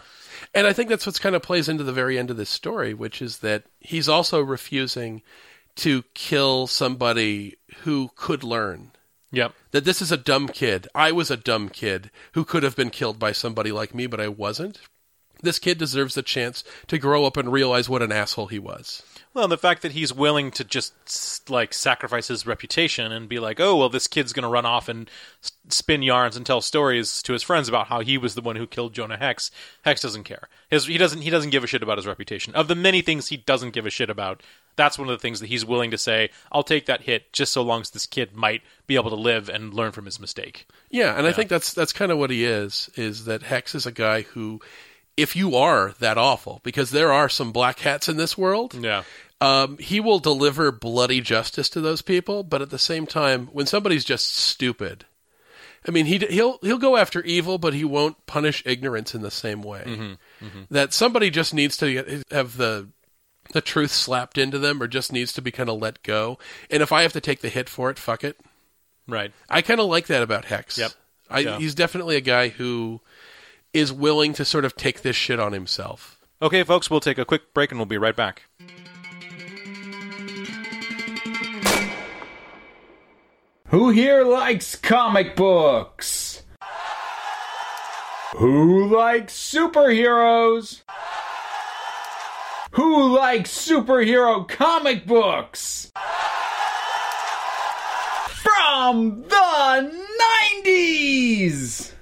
[0.55, 2.95] And I think that's what's kind of plays into the very end of this story,
[2.95, 5.23] which is that he's also refusing
[5.77, 8.91] to kill somebody who could learn.
[9.33, 9.55] Yep.
[9.73, 10.87] That this is a dumb kid.
[10.95, 14.21] I was a dumb kid who could have been killed by somebody like me, but
[14.21, 14.79] I wasn't.
[15.43, 19.03] This kid deserves the chance to grow up and realize what an asshole he was.
[19.35, 23.59] Well, the fact that he's willing to just like sacrifice his reputation and be like,
[23.59, 25.11] "Oh, well, this kid's going to run off and
[25.69, 28.67] spin yarns and tell stories to his friends about how he was the one who
[28.67, 29.51] killed Jonah Hex."
[29.85, 30.49] Hex doesn't care.
[30.71, 32.55] His he doesn't he doesn't give a shit about his reputation.
[32.55, 34.43] Of the many things he doesn't give a shit about,
[34.77, 37.53] that's one of the things that he's willing to say, "I'll take that hit just
[37.53, 40.67] so long as this kid might be able to live and learn from his mistake."
[40.91, 42.91] Yeah, and I think that's that's kind of what he is.
[42.97, 44.61] Is that Hex is a guy who,
[45.17, 49.03] if you are that awful, because there are some black hats in this world, Yeah.
[49.41, 52.43] um, he will deliver bloody justice to those people.
[52.43, 55.05] But at the same time, when somebody's just stupid,
[55.87, 59.31] I mean, he he'll he'll go after evil, but he won't punish ignorance in the
[59.33, 60.17] same way.
[60.71, 62.89] That somebody just needs to have the
[63.53, 66.39] the truth slapped into them, or just needs to be kind of let go.
[66.71, 68.39] And if I have to take the hit for it, fuck it.
[69.09, 69.33] Right.
[69.49, 70.79] I kind of like that about Hex.
[70.79, 70.93] Yep.
[71.31, 71.59] I, Yeah.
[71.59, 73.01] He's definitely a guy who
[73.73, 76.19] is willing to sort of take this shit on himself.
[76.41, 78.43] Okay, folks, we'll take a quick break and we'll be right back.
[83.69, 86.43] Who here likes comic books?
[88.37, 90.83] Who likes superheroes?
[92.73, 95.93] Who likes superhero comic books?
[98.31, 99.93] From the
[100.65, 101.93] 90s!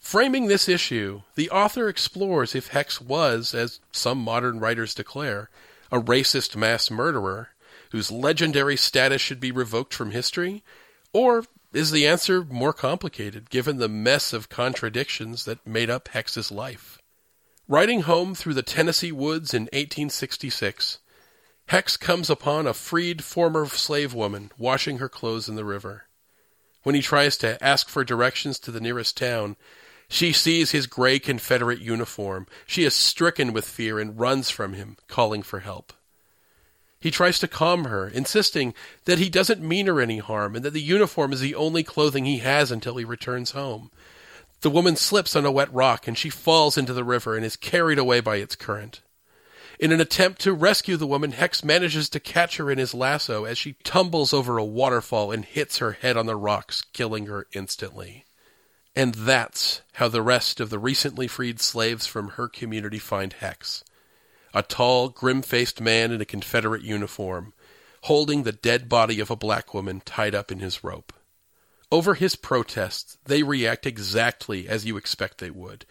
[0.00, 5.50] Framing this issue, the author explores if Hex was, as some modern writers declare,
[5.92, 7.50] a racist mass murderer
[7.92, 10.64] whose legendary status should be revoked from history,
[11.12, 16.50] or is the answer more complicated given the mess of contradictions that made up Hex's
[16.50, 16.98] life?
[17.68, 20.98] Riding home through the Tennessee woods in 1866,
[21.66, 26.04] Hex comes upon a freed former slave woman washing her clothes in the river.
[26.82, 29.56] When he tries to ask for directions to the nearest town,
[30.08, 32.46] she sees his gray Confederate uniform.
[32.66, 35.92] She is stricken with fear and runs from him, calling for help.
[37.02, 38.74] He tries to calm her, insisting
[39.06, 42.26] that he doesn't mean her any harm and that the uniform is the only clothing
[42.26, 43.90] he has until he returns home.
[44.60, 47.56] The woman slips on a wet rock and she falls into the river and is
[47.56, 49.00] carried away by its current.
[49.80, 53.46] In an attempt to rescue the woman, Hex manages to catch her in his lasso
[53.46, 57.48] as she tumbles over a waterfall and hits her head on the rocks, killing her
[57.52, 58.26] instantly.
[58.94, 63.82] And that's how the rest of the recently freed slaves from her community find Hex
[64.54, 67.52] a tall, grim faced man in a Confederate uniform,
[68.02, 71.12] holding the dead body of a black woman tied up in his rope.
[71.90, 75.84] Over his protests, they react exactly as you expect they would,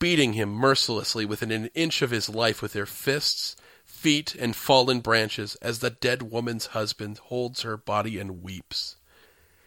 [0.00, 5.00] beating him mercilessly within an inch of his life with their fists, feet, and fallen
[5.00, 8.96] branches as the dead woman's husband holds her body and weeps.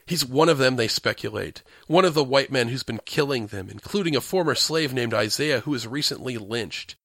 [0.06, 3.70] He's one of them, they speculate, one of the white men who's been killing them,
[3.70, 6.96] including a former slave named Isaiah who was recently lynched.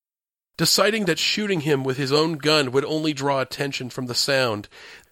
[0.57, 4.69] Deciding that shooting him with his own gun would only draw attention from the sound,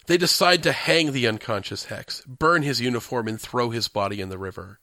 [0.07, 4.29] they decide to hang the unconscious Hex, burn his uniform, and throw his body in
[4.29, 4.81] the river.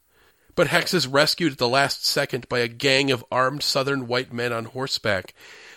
[0.54, 4.32] But Hex is rescued at the last second by a gang of armed southern white
[4.32, 5.32] men on horseback,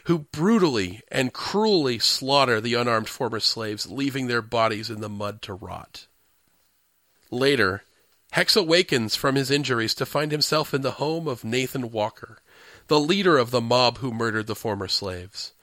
[0.06, 5.44] who brutally and cruelly slaughter the unarmed former slaves, leaving their bodies in the mud
[5.44, 6.08] to rot.
[7.30, 7.84] Later,
[8.32, 12.40] Hex awakens from his injuries to find himself in the home of Nathan Walker,
[12.88, 15.54] the leader of the mob who murdered the former slaves.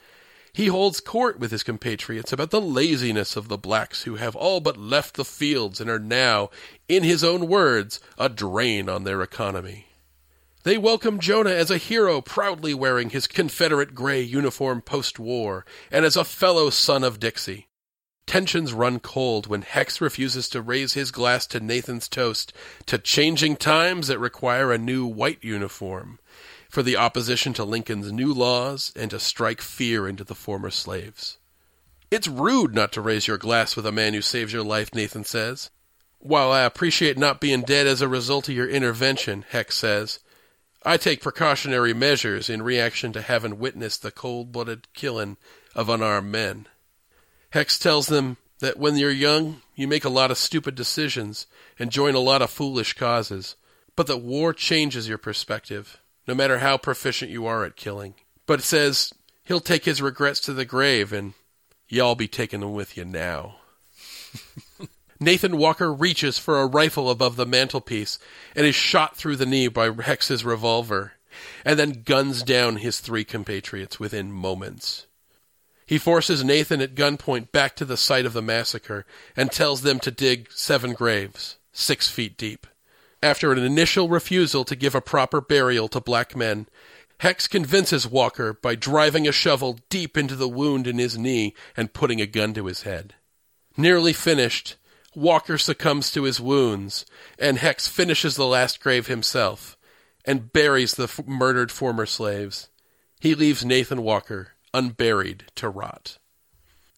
[0.53, 4.61] He holds court with his compatriots about the laziness of the blacks who have all
[4.61, 6.51] but left the fields and are now,
[6.89, 9.87] in his own words, a drain on their economy.
[10.65, 16.05] They welcome Jonah as a hero proudly wearing his Confederate gray uniform post war and
[16.05, 17.69] as a fellow son of Dixie.
[18.27, 22.53] Tensions run cold when Hex refuses to raise his glass to Nathan's toast
[22.85, 26.19] to changing times that require a new white uniform
[26.79, 31.37] for the opposition to Lincoln's new laws and to strike fear into the former slaves.
[32.09, 35.25] It's rude not to raise your glass with a man who saves your life, Nathan
[35.25, 35.71] says.
[36.21, 40.21] While I appreciate not being dead as a result of your intervention, Hex says,
[40.85, 45.37] I take precautionary measures in reaction to having witnessed the cold blooded killing
[45.75, 46.69] of unarmed men.
[47.51, 51.91] Hex tells them that when you're young, you make a lot of stupid decisions and
[51.91, 53.57] join a lot of foolish causes,
[53.97, 58.15] but that war changes your perspective no matter how proficient you are at killing.
[58.47, 59.13] But it says
[59.45, 61.33] he'll take his regrets to the grave, and
[61.89, 63.57] y'all be taking them with you now.
[65.21, 68.19] Nathan Walker reaches for a rifle above the mantelpiece
[68.55, 71.15] and is shot through the knee by Hex's revolver,
[71.65, 75.07] and then guns down his three compatriots within moments.
[75.87, 79.99] He forces Nathan at gunpoint back to the site of the massacre and tells them
[80.01, 82.67] to dig seven graves, six feet deep.
[83.23, 86.69] After an initial refusal to give a proper burial to black men,
[87.21, 91.93] Hex convinces Walker by driving a shovel deep into the wound in his knee and
[91.93, 93.15] putting a gun to his head.
[93.77, 94.77] Nearly finished,
[95.17, 97.05] Walker succumbs to his wounds,
[97.39, 99.77] and Hex finishes the last grave himself
[100.25, 102.69] and buries the f- murdered former slaves.
[103.19, 106.19] He leaves Nathan Walker unburied to rot.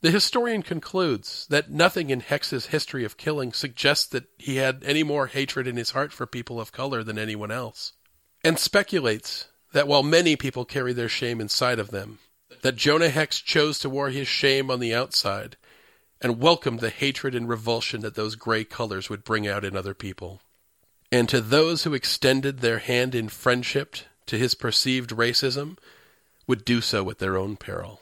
[0.02, 5.02] The historian concludes that nothing in Hex's history of killing suggests that he had any
[5.02, 7.92] more hatred in his heart for people of color than anyone else,
[8.42, 12.18] and speculates that while many people carry their shame inside of them,
[12.62, 15.56] that Jonah Hex chose to wear his shame on the outside
[16.20, 19.94] and welcomed the hatred and revulsion that those gray colors would bring out in other
[19.94, 20.40] people.
[21.12, 25.76] And to those who extended their hand in friendship to his perceived racism,
[26.46, 28.00] would do so at their own peril.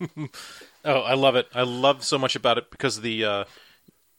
[0.84, 1.48] Oh, I love it.
[1.54, 3.44] I love so much about it because the uh,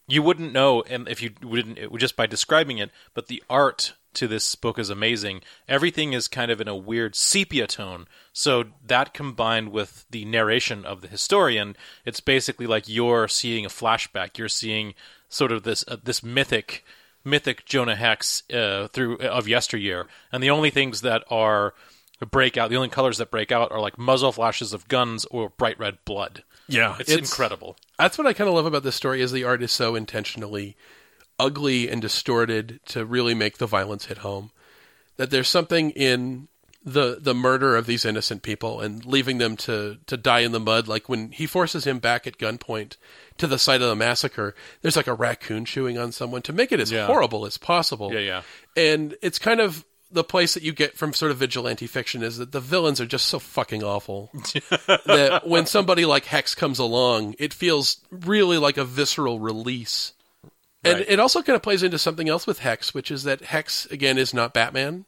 [0.07, 3.93] you wouldn't know, and if you wouldn't it, just by describing it, but the art
[4.13, 5.41] to this book is amazing.
[5.67, 8.07] Everything is kind of in a weird sepia tone.
[8.31, 13.69] So that combined with the narration of the historian, it's basically like you're seeing a
[13.69, 14.37] flashback.
[14.37, 14.93] You're seeing
[15.29, 16.85] sort of this uh, this mythic
[17.25, 21.73] mythic Jonah Hex uh, through of yesteryear, and the only things that are
[22.25, 25.49] break out, the only colors that break out are like muzzle flashes of guns or
[25.49, 26.43] bright red blood.
[26.73, 27.77] Yeah, It's, incredible.
[27.97, 30.75] That's what I kind of love about this story is the art is so intentionally
[31.39, 34.51] ugly and distorted to really make the violence hit home.
[35.17, 36.47] That there's something in
[36.85, 40.59] the the murder of these innocent people and leaving them to to die in the
[40.59, 40.87] mud.
[40.87, 42.97] Like when he forces him back at gunpoint
[43.37, 46.71] to the site of the massacre, there's like a raccoon chewing on someone to make
[46.71, 47.05] it as Yeah.
[47.05, 48.11] horrible as possible.
[48.13, 48.41] Yeah, yeah.
[48.75, 52.37] And it's kind of the place that you get from sort of vigilante fiction is
[52.37, 54.29] that the villains are just so fucking awful
[55.05, 60.13] that when somebody like Hex comes along, it feels really like a visceral release.
[60.85, 63.85] And it also kind of plays into something else with Hex, which is that Hex
[63.87, 65.05] again is not Batman.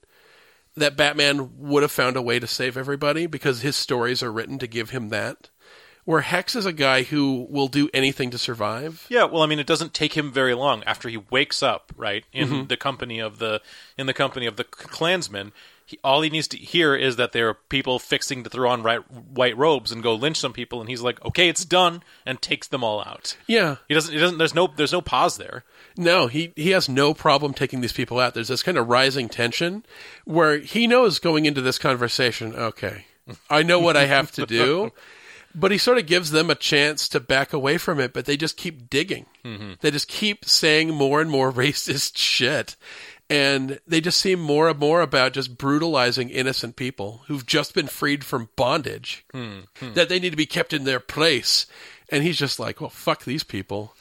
[0.77, 4.57] That Batman would have found a way to save everybody because his stories are written
[4.59, 5.49] to give him that.
[6.05, 9.05] Where Hex is a guy who will do anything to survive.
[9.09, 12.23] Yeah, well, I mean, it doesn't take him very long after he wakes up, right,
[12.31, 12.67] in Mm-hmm.
[12.67, 13.59] the company of the
[13.97, 15.51] in the company of the Klansmen.
[15.87, 18.81] He, all he needs to hear is that there are people fixing to throw on
[18.81, 22.41] right, white robes and go lynch some people, and he's like, "Okay, it's done," and
[22.41, 23.37] takes them all out.
[23.45, 23.75] Yeah.
[23.87, 24.11] He doesn't.
[24.13, 24.37] He doesn't.
[24.39, 24.67] There's no.
[24.75, 25.63] There's no pause there.
[25.97, 28.33] No, he he has no problem taking these people out.
[28.33, 29.85] There's this kind of rising tension
[30.25, 33.05] where he knows going into this conversation, okay,
[33.49, 34.91] I know what I have to do,
[35.55, 38.37] but he sort of gives them a chance to back away from it, but they
[38.37, 39.25] just keep digging.
[39.43, 39.73] Mm-hmm.
[39.81, 42.75] They just keep saying more and more racist shit.
[43.27, 47.87] And they just seem more and more about just brutalizing innocent people who've just been
[47.87, 49.61] freed from bondage, hmm.
[49.79, 49.93] Hmm.
[49.93, 51.65] that they need to be kept in their place.
[52.09, 53.95] And he's just like, well, fuck these people.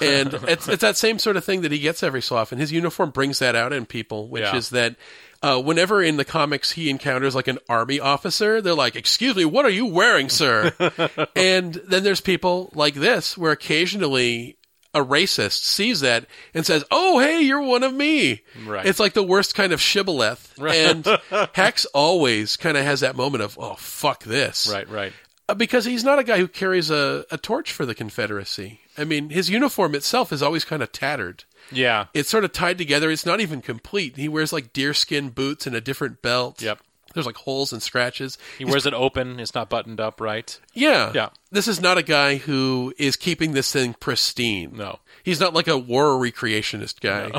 [0.00, 2.58] And it's it's that same sort of thing that he gets every so often.
[2.58, 4.56] His uniform brings that out in people, which Yeah.
[4.56, 4.96] is that
[5.44, 9.44] uh, whenever in the comics he encounters like an army officer, they're like, "Excuse me,
[9.44, 10.72] what are you wearing, sir?"
[11.36, 14.56] and then there's people like this, where occasionally
[14.94, 18.86] a racist sees that and says, "Oh, hey, you're one of me." Right.
[18.86, 20.58] It's like the worst kind of shibboleth.
[20.58, 20.76] Right.
[20.76, 21.06] And
[21.52, 24.88] Hex always kind of has that moment of, "Oh, fuck this." Right.
[24.88, 25.12] Right.
[25.46, 28.80] Uh, because he's not a guy who carries a, a torch for the Confederacy.
[28.96, 31.44] I mean, his uniform itself is always kind of tattered.
[31.72, 32.06] Yeah.
[32.14, 33.10] It's sort of tied together.
[33.10, 34.16] It's not even complete.
[34.16, 36.62] He wears like deerskin boots and a different belt.
[36.62, 36.80] Yep.
[37.14, 38.38] There's like holes and scratches.
[38.58, 39.38] He wears it open.
[39.38, 40.58] It's not buttoned up right.
[40.72, 41.12] Yeah.
[41.14, 41.28] Yeah.
[41.52, 44.76] This is not a guy who is keeping this thing pristine.
[44.76, 44.98] No.
[45.22, 47.30] He's not like a war recreationist guy.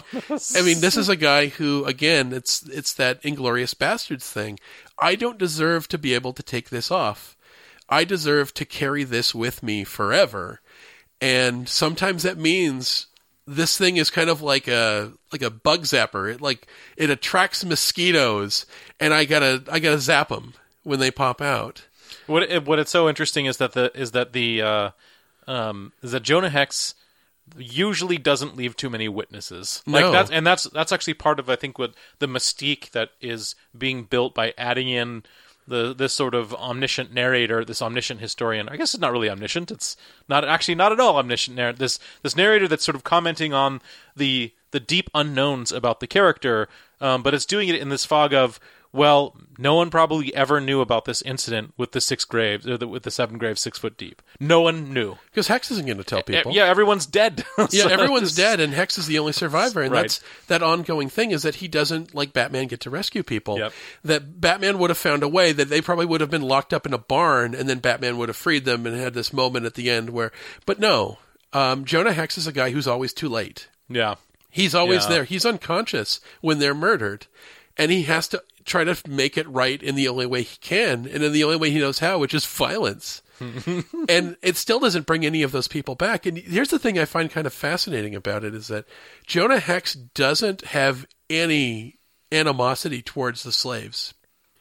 [0.57, 4.59] I mean, this is a guy who, again, it's it's that Inglourious Basterds thing.
[4.97, 7.35] I don't deserve to be able to take this off.
[7.89, 10.61] I deserve to carry this with me forever.
[11.19, 13.07] And sometimes that means
[13.47, 16.33] this thing is kind of like a like a bug zapper.
[16.33, 18.65] It like it attracts mosquitoes,
[18.99, 20.53] and I gotta I gotta zap them
[20.83, 21.85] when they pop out.
[22.27, 24.89] What it, what it's so interesting is that the is that the uh,
[25.47, 26.95] um, is that Jonah Hex
[27.57, 29.83] usually doesn't leave too many witnesses.
[29.85, 30.11] Like No.
[30.11, 34.03] that's and that's that's actually part of I think what the mystique that is being
[34.03, 35.23] built by adding in
[35.67, 38.69] the this sort of omniscient narrator, this omniscient historian.
[38.69, 39.71] I guess it's not really omniscient.
[39.71, 39.97] It's
[40.29, 41.57] not actually not at all omniscient.
[41.57, 43.81] Narr- this this narrator that's sort of commenting on
[44.15, 46.67] the the deep unknowns about the character,
[47.01, 48.59] um, but it's doing it in this fog of
[48.95, 52.87] Well, no one probably ever knew about this incident with the six graves, or the,
[52.87, 54.21] with the seven graves six foot deep.
[54.39, 55.15] No one knew.
[55.29, 56.53] Because Hex isn't going to tell people.
[56.53, 57.43] Yeah, everyone's dead.
[57.71, 60.03] Yeah, everyone's dead, and Hex is the only survivor, and Right.
[60.03, 63.57] that's that ongoing thing is that he doesn't like Batman get to rescue people.
[63.59, 63.73] Yep.
[64.05, 66.85] That Batman would have found a way that they probably would have been locked up
[66.85, 69.73] in a barn, and then Batman would have freed them and had this moment at
[69.73, 70.31] the end where,
[70.65, 71.17] but no,
[71.53, 73.67] um, Jonah Hex is a guy who's always too late.
[73.89, 74.15] Yeah.
[74.49, 75.09] He's always Yeah.
[75.09, 75.23] there.
[75.25, 77.27] He's unconscious when they're murdered,
[77.77, 81.05] and he has to try to make it right in the only way he can,
[81.07, 83.21] and in the only way he knows how, which is violence.
[84.09, 86.25] and it still doesn't bring any of those people back.
[86.25, 88.85] And here's the thing I find kind of fascinating about it is that
[89.27, 91.99] Jonah Hex doesn't have any
[92.31, 94.13] animosity towards the slaves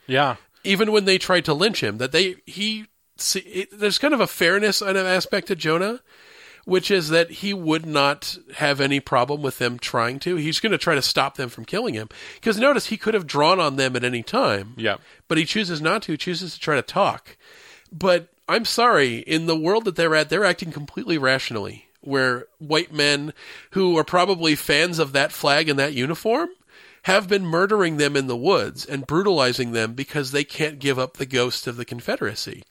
[0.06, 0.36] Yeah.
[0.64, 2.86] even when they tried to lynch him, that they he
[3.16, 6.00] see, it, there's kind of a fairness on an aspect to Jonah,
[6.64, 10.36] which is that he would not have any problem with them trying to.
[10.36, 13.26] He's going to try to stop them from killing him because notice he could have
[13.26, 14.96] drawn on them at any time, Yeah.
[15.28, 16.12] but he chooses not to.
[16.12, 17.36] He chooses to try to talk.
[17.92, 21.86] But I'm sorry, in the world that they're at, they're acting completely rationally.
[22.00, 23.32] Where white men
[23.70, 26.50] who are probably fans of that flag and that uniform
[27.04, 31.16] have been murdering them in the woods and brutalizing them because they can't give up
[31.16, 32.62] the ghost of the Confederacy.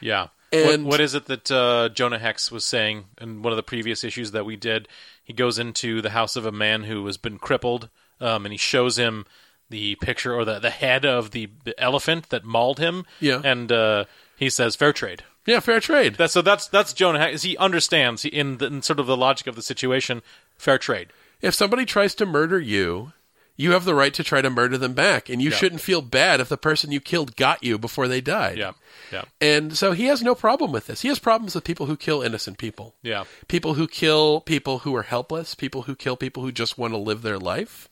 [0.00, 0.28] Yeah.
[0.52, 3.62] And- what, what is it that uh, Jonah Hex was saying in one of the
[3.62, 4.88] previous issues that we did?
[5.22, 7.90] He goes into the house of a man who has been crippled,
[8.20, 9.26] um, and he shows him
[9.68, 13.04] the picture or the, the head of the, the elephant that mauled him.
[13.20, 13.42] Yeah.
[13.44, 14.06] And uh,
[14.38, 15.24] he says, fair trade.
[15.44, 16.14] Yeah, fair trade.
[16.16, 17.42] That's, so that's that's Jonah Hex.
[17.42, 20.22] He understands he, in, the, in sort of the logic of the situation,
[20.56, 21.08] fair trade.
[21.40, 23.12] if somebody tries to murder you,
[23.58, 25.56] you have the right to try to murder them back, and you Yeah.
[25.56, 28.56] shouldn't feel bad if the person you killed got you before they died.
[28.56, 28.72] Yeah.
[29.12, 29.24] Yeah.
[29.40, 31.02] And so he has no problem with this.
[31.02, 32.94] He has problems with people who kill innocent people.
[33.02, 33.24] Yeah.
[33.48, 36.98] People who kill people who are helpless, people who kill people who just want to
[36.98, 37.88] live their life.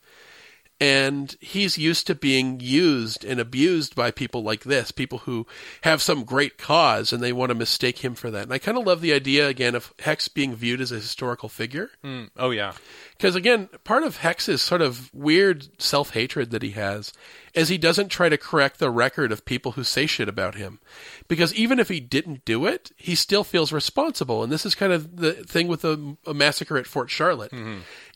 [0.78, 5.46] And he's used to being used and abused by people like this, people who
[5.82, 8.42] have some great cause and they want to mistake him for that.
[8.42, 11.48] And I kind of love the idea, again, of Hex being viewed as a historical
[11.48, 11.90] figure.
[12.04, 12.28] Mm.
[12.36, 12.72] Oh, yeah.
[13.16, 17.14] Because again, part of Hex's sort of weird self hatred that he has
[17.54, 20.78] is he doesn't try to correct the record of people who say shit about him.
[21.26, 24.42] Because even if he didn't do it, he still feels responsible.
[24.42, 27.52] And this is kind of the thing with the a massacre at Fort Charlotte,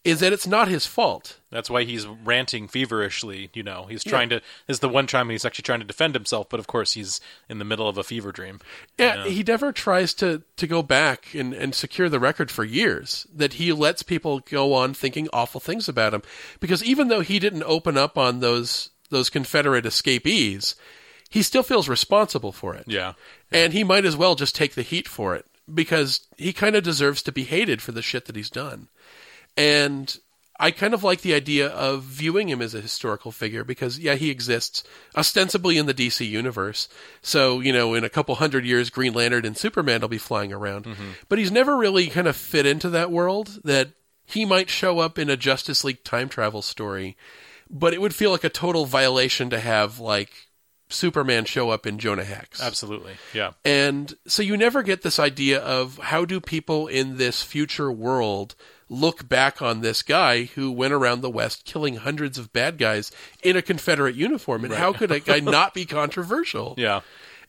[0.03, 1.39] is that it's not his fault.
[1.51, 3.51] That's why he's ranting feverishly.
[3.53, 4.37] You know, he's trying to.
[4.67, 7.21] This is the one time he's actually trying to defend himself, but of course he's
[7.49, 8.61] in the middle of a fever dream.
[8.99, 13.27] Yeah, he never tries to, to go back and, and secure the record for years.
[13.35, 16.23] That he lets people go on thinking awful things about him.
[16.61, 20.77] Because even though he didn't open up on those those Confederate escapees,
[21.29, 22.85] he still feels responsible for it.
[22.87, 23.15] Yeah,
[23.53, 26.83] And he might as well just take the heat for it because he kind of
[26.83, 28.89] deserves to be hated for the shit that he's done.
[29.57, 30.17] And
[30.59, 34.15] I kind of like the idea of viewing him as a historical figure because, yeah,
[34.15, 34.85] he exists
[35.17, 36.89] ostensibly in the DC universe.
[37.23, 40.53] So, you know, in a couple hundred years, Green Lantern and Superman will be flying
[40.53, 40.85] around.
[40.85, 41.11] Mm-hmm.
[41.29, 43.93] But he's never really kind of fit into that world that
[44.27, 47.17] he might show up in a Justice League time travel story.
[47.71, 50.31] But it would feel like a total violation to have, like,
[50.91, 52.61] Superman show up in Jonah Hex.
[52.61, 53.15] absolutely.
[53.33, 57.91] Yeah, And so you never get this idea of how do people in this future
[57.93, 58.57] world
[58.93, 63.11] look back on this guy who went around the West killing hundreds of bad guys
[63.43, 66.75] in a Confederate uniform, and how could a guy not be controversial?
[66.77, 67.01] yeah,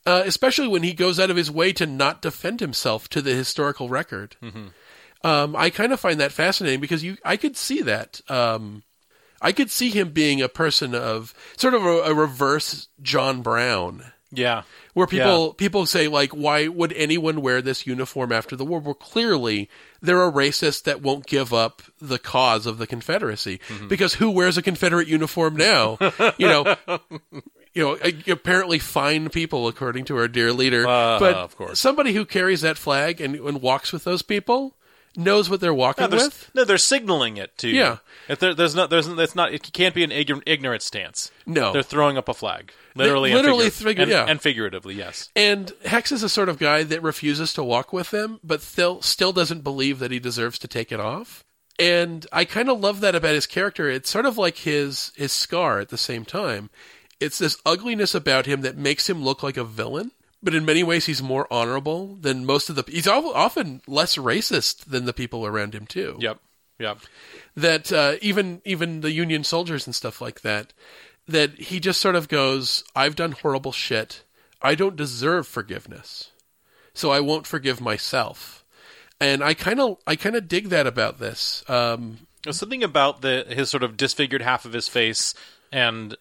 [0.05, 3.33] Uh, especially when he goes out of his way to not defend himself to the
[3.33, 4.35] historical record.
[5.23, 8.21] Um, I kind of find that fascinating because you, I could see that.
[8.29, 8.83] Um,
[9.41, 14.11] I could see him being a person of sort of a, a reverse John Brown
[14.31, 14.63] yeah,
[14.93, 18.79] where people people say like why would anyone wear this uniform after the war?
[18.79, 19.69] Well clearly
[20.01, 23.59] they're a racist that won't give up the cause of the confederacy.
[23.67, 23.87] Mm-hmm.
[23.87, 25.97] because who wears a confederate uniform now?
[26.37, 26.75] You know
[27.73, 30.87] you know apparently fine people according to our dear leader.
[30.87, 31.79] Uh, but of course.
[31.79, 34.75] somebody who carries that flag and, and walks with those people
[35.15, 37.75] knows what they're walking No, there's- with no, they're signaling it to you.
[37.79, 37.97] Yeah.
[38.29, 41.31] If there, there's not, there's, it's not, it can't be an ign- ignorant stance.
[41.45, 41.73] No.
[41.73, 44.25] they're throwing up a flag, literally, literally and, figur- figu- and, yeah.
[44.27, 44.95] and figuratively.
[44.95, 45.29] Yes.
[45.35, 49.01] And Hex is a sort of guy that refuses to walk with them, but still
[49.01, 51.43] still doesn't believe that he deserves to take it off.
[51.79, 53.89] And I kind of love that about his character.
[53.89, 56.69] It's sort of like his his scar at the same time.
[57.19, 60.11] It's this ugliness about him that makes him look like a villain,
[60.43, 62.83] but in many ways he's more honorable than most of the.
[62.87, 66.39] He's often less racist than the people around him too Yep.
[66.79, 66.97] Yep.
[67.55, 70.73] that uh, even even the Union soldiers and stuff like that,
[71.27, 74.23] that he just sort of goes, "I've done horrible shit.
[74.61, 76.31] I don't deserve forgiveness,
[76.93, 78.63] so I won't forgive myself."
[79.19, 81.63] And I kind of I kind of dig that about this.
[81.69, 85.35] Um, There's something about the his sort of disfigured half of his face
[85.71, 86.17] and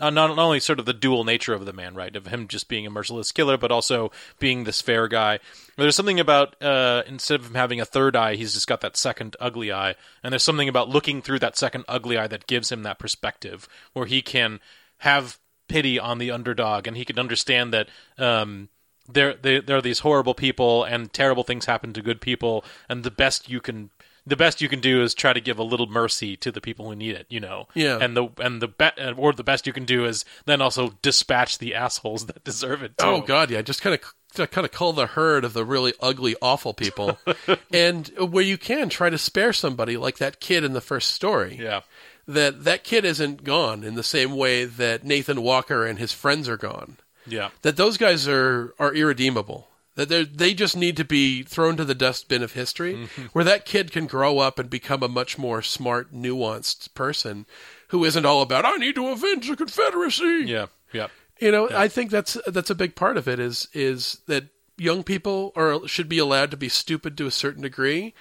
[0.00, 2.86] not only sort of the dual nature of the man, right, of him just being
[2.86, 5.38] a merciless killer, but also being this fair guy.
[5.76, 8.96] There's something about uh, instead of him having a third eye, he's just got that
[8.96, 12.70] second ugly eye, and there's something about looking through that second ugly eye that gives
[12.70, 14.60] him that perspective where he can
[14.98, 17.88] have pity on the underdog, and he can understand that.
[18.18, 18.68] Um,
[19.12, 23.10] there, there are these horrible people, and terrible things happen to good people, and the
[23.10, 23.90] best you can
[24.30, 26.88] the best you can do is try to give a little mercy to the people
[26.88, 27.66] who need it, you know.
[27.74, 27.98] Yeah.
[28.00, 30.94] And the and the be- uh, or the best you can do is then also
[31.02, 32.92] dispatch the assholes that deserve it.
[33.00, 33.22] Oh, too.
[33.22, 36.36] Oh God, yeah, just kind of kind of call the herd of the really ugly,
[36.40, 37.18] awful people,
[37.72, 41.58] and where you can try to spare somebody like that kid in the first story.
[41.60, 41.80] Yeah.
[42.28, 46.48] That that kid isn't gone in the same way that Nathan Walker and his friends
[46.48, 46.98] are gone.
[47.26, 47.50] Yeah.
[47.62, 49.66] That those guys are are irredeemable.
[50.00, 53.22] That they they just need to be thrown to the dustbin of history, Mm-hmm.
[53.32, 57.44] where that kid can grow up and become a much more smart, nuanced person,
[57.88, 60.44] who isn't all about I need to avenge the Confederacy.
[60.46, 60.66] Yeah.
[60.92, 61.08] Yeah.
[61.38, 64.44] You know, I think that's that's a big part of it is is that
[64.78, 68.14] young people are should be allowed to be stupid to a certain degree,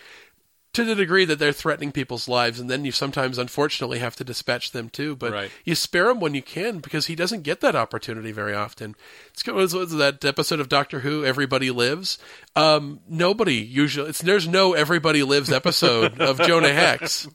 [0.74, 4.24] to the degree that they're threatening people's lives, and then you sometimes, unfortunately, have to
[4.24, 5.16] dispatch them too.
[5.16, 5.52] But Right.
[5.66, 8.96] you spare him when you can because he doesn't get that opportunity very often.
[9.32, 11.26] It's what was, was that episode of Doctor Who?
[11.26, 12.20] Everybody lives.
[12.56, 14.10] Um, nobody usually.
[14.10, 17.28] It's there's no Everybody Lives episode of Jonah Hex.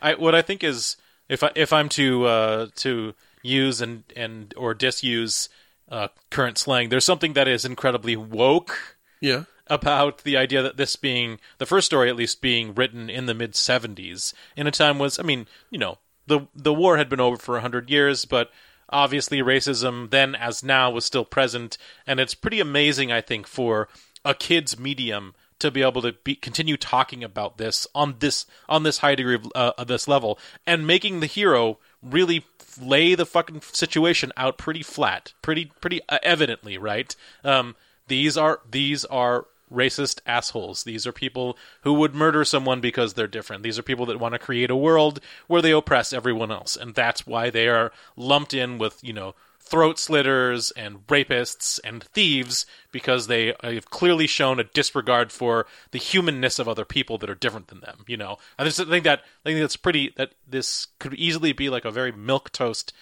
[0.00, 0.96] I what I think is
[1.28, 5.48] if I if I'm to uh, to use and and or disuse
[5.90, 9.44] uh, current slang, there's something that is incredibly woke Yeah.
[9.70, 13.34] About the idea that this being the first story, at least being written in the
[13.34, 17.20] mid '70s, in a time was, I mean, you know, the the war had been
[17.20, 18.50] over for hundred years, but
[18.90, 23.88] obviously racism then as now was still present, and it's pretty amazing, I think, for
[24.24, 28.82] a kids medium to be able to be, continue talking about this on this on
[28.82, 32.44] this high degree of, uh, of this level and making the hero really
[32.80, 37.14] lay the fucking situation out pretty flat, pretty pretty uh, evidently, right?
[37.44, 37.74] Um,
[38.06, 40.84] these are these are racist assholes.
[40.84, 43.62] These are people who would murder someone because they're different.
[43.62, 46.94] These are people that want to create a world where they oppress everyone else, and
[46.94, 49.34] that's why they are lumped in with you know
[49.68, 55.66] throat slitters and rapists and thieves because they uh, have clearly shown a disregard for
[55.90, 58.04] the humanness of other people that are different than them.
[58.06, 60.12] You know, I think that I think that's pretty.
[60.16, 62.92] That this could easily be like a very milk toast.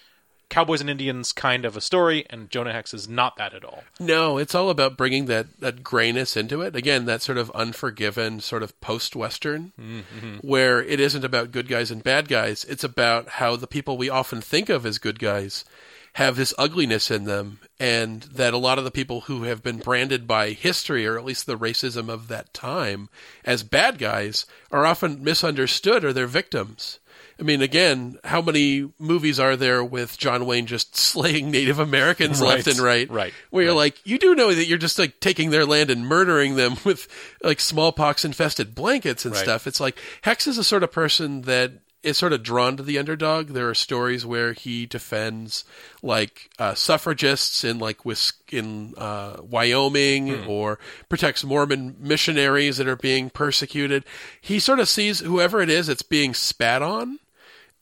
[0.49, 3.83] Cowboys and Indians kind of a story, and Jonah Hex is not that at all.
[3.99, 6.75] No, it's all about bringing that, that grayness into it.
[6.75, 10.37] Again, that sort of unforgiven, sort of post Western, mm-hmm.
[10.37, 12.63] where it isn't about good guys and bad guys.
[12.65, 15.65] It's about how the people we often think of as good guys
[16.13, 19.77] have this ugliness in them, and that a lot of the people who have been
[19.77, 23.07] branded by history, or at least the racism of that time,
[23.45, 26.97] as bad guys, are often misunderstood or they're victims.
[27.39, 32.41] I mean, again, how many movies are there with John Wayne just slaying Native Americans
[32.41, 33.09] left and right?
[33.09, 36.05] right, Where you're like, you do know that you're just like taking their land and
[36.07, 37.07] murdering them with
[37.43, 39.43] like smallpox infested blankets and Right.
[39.43, 39.67] stuff.
[39.67, 41.73] It's like Hex is a sort of person that
[42.03, 43.49] is sort of drawn to the underdog.
[43.49, 45.65] There are stories where he defends
[46.01, 50.49] like uh, suffragists in like Wis- in uh, Wyoming Hmm.
[50.49, 50.79] or
[51.09, 54.05] protects Mormon missionaries that are being persecuted.
[54.39, 57.19] He sort of sees whoever it is that's being spat on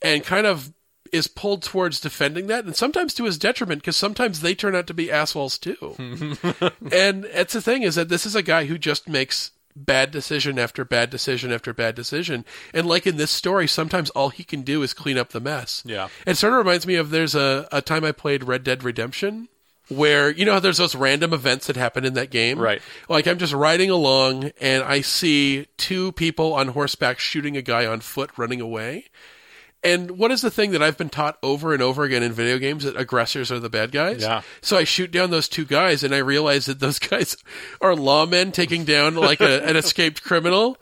[0.02, 0.72] and kind of
[1.12, 4.86] is pulled towards defending that, and sometimes to his detriment, because sometimes they turn out
[4.86, 5.94] to be assholes too.
[6.92, 10.58] and it's the thing is that this is a guy who just makes bad decision
[10.58, 14.62] after bad decision after bad decision, and like in this story, sometimes all he can
[14.62, 15.82] do is clean up the mess.
[15.84, 16.08] Yeah.
[16.26, 19.48] it sort of reminds me of there's a, a time I played Red Dead Redemption.
[19.88, 22.82] Where you know how there's those random events that happen in that game, Right.
[23.08, 27.86] Like I'm just riding along and I see two people on horseback shooting a guy
[27.86, 29.04] on foot running away,
[29.86, 32.58] and what is the thing that I've been taught over and over again in video
[32.58, 34.22] games that aggressors are the bad guys?
[34.22, 34.42] Yeah.
[34.60, 37.36] So I shoot down those two guys and I realize that those guys
[37.80, 40.76] are lawmen taking down like a, an escaped criminal.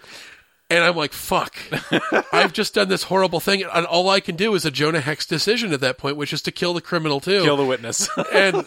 [0.71, 1.57] And I'm like, fuck.
[2.33, 3.63] I've just done this horrible thing.
[3.63, 6.41] And all I can do is a Jonah Hex decision at that point, which is
[6.43, 7.43] to kill the criminal too.
[7.43, 8.09] Kill the witness.
[8.33, 8.67] and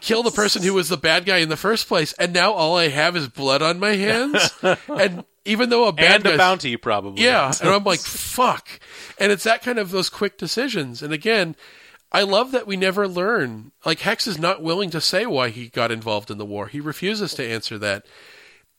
[0.00, 2.12] kill the person who was the bad guy in the first place.
[2.14, 4.52] And now all I have is blood on my hands.
[4.88, 7.24] and even though a bad and a bounty, probably.
[7.24, 8.68] yeah, and I'm like, fuck.
[9.18, 11.02] And it's that kind of those quick decisions.
[11.02, 11.56] And again,
[12.10, 13.72] I love that we never learn.
[13.86, 16.66] Like Hex is not willing to say why he got involved in the war.
[16.66, 18.06] He refuses to answer that.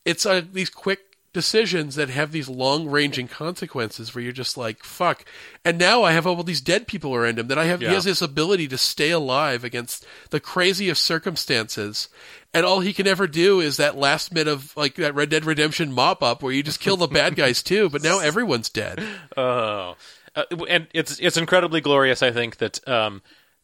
[0.04, 5.24] It's uh, these quick decisions that have these long-ranging consequences where you're just like, fuck.
[5.64, 7.80] And now I have all these dead people around him that I have.
[7.80, 12.08] He has this ability to stay alive against the craziest circumstances.
[12.52, 15.44] And all he can ever do is that last bit of like that Red Dead
[15.44, 19.02] Redemption mop up where you just kill the bad guys too, but now everyone's dead.
[19.36, 19.96] Oh,
[20.34, 22.22] uh, and it's it's incredibly glorious.
[22.22, 23.22] I think that um,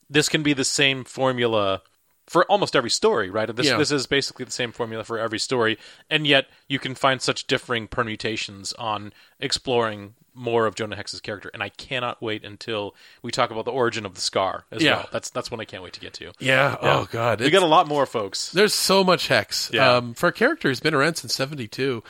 [0.09, 1.83] this can be the same formula
[2.27, 3.55] for almost every story, right?
[3.55, 3.77] This Yeah.
[3.77, 5.79] this is basically the same formula for every story,
[6.11, 11.51] and yet you can find such differing permutations on exploring more of Jonah Hex's character.
[11.55, 14.97] And I cannot wait until we talk about the origin of the scar as Yeah.
[14.97, 15.09] well.
[15.13, 16.33] That's that's one I can't wait to get to.
[16.41, 16.77] Yeah.
[16.81, 17.41] Oh God.
[17.41, 18.51] We got a lot more, folks.
[18.53, 19.71] There's so much hex.
[19.73, 19.95] Yeah.
[19.97, 22.03] Um, for a character who's been around since '72,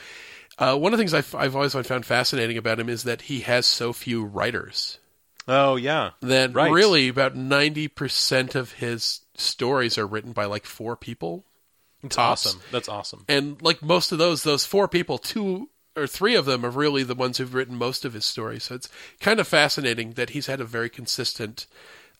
[0.57, 3.41] uh, one of the things I've, I've always found fascinating about him is that he
[3.41, 4.97] has so few writers.
[5.47, 6.69] Oh yeah, That Right.
[6.69, 11.45] really about ninety percent of his stories are written by like four people,
[12.03, 12.45] it's Tops.
[12.45, 12.61] awesome.
[12.71, 13.25] That's awesome.
[13.27, 17.03] and like most of those, those four people, two or three of them are really
[17.03, 18.65] the ones who've written most of his stories.
[18.65, 21.65] So it's kind of fascinating that he's had a very consistent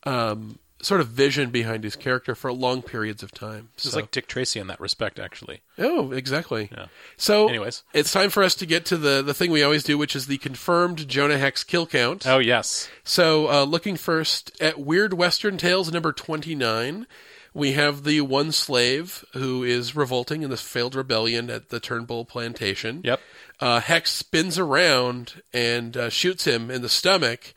[0.04, 3.68] um, sort of vision behind his character for long periods of time.
[3.74, 5.60] It's So- like Dick Tracy in that respect, actually.
[5.78, 6.68] Oh, exactly.
[6.72, 6.86] Yeah.
[7.16, 7.82] So, Anyways.
[7.92, 10.26] it's time for us to get to the the thing we always do, which is
[10.26, 12.26] the confirmed Jonah Hex kill count.
[12.26, 17.06] Oh yes, So, uh, looking first at Weird Western Tales number twenty nine,
[17.54, 22.24] we have the one slave who is revolting in this failed rebellion at the Turnbull
[22.24, 23.00] plantation.
[23.02, 23.20] Yep.
[23.58, 27.52] Uh, Hex spins around and uh, shoots him in the stomach.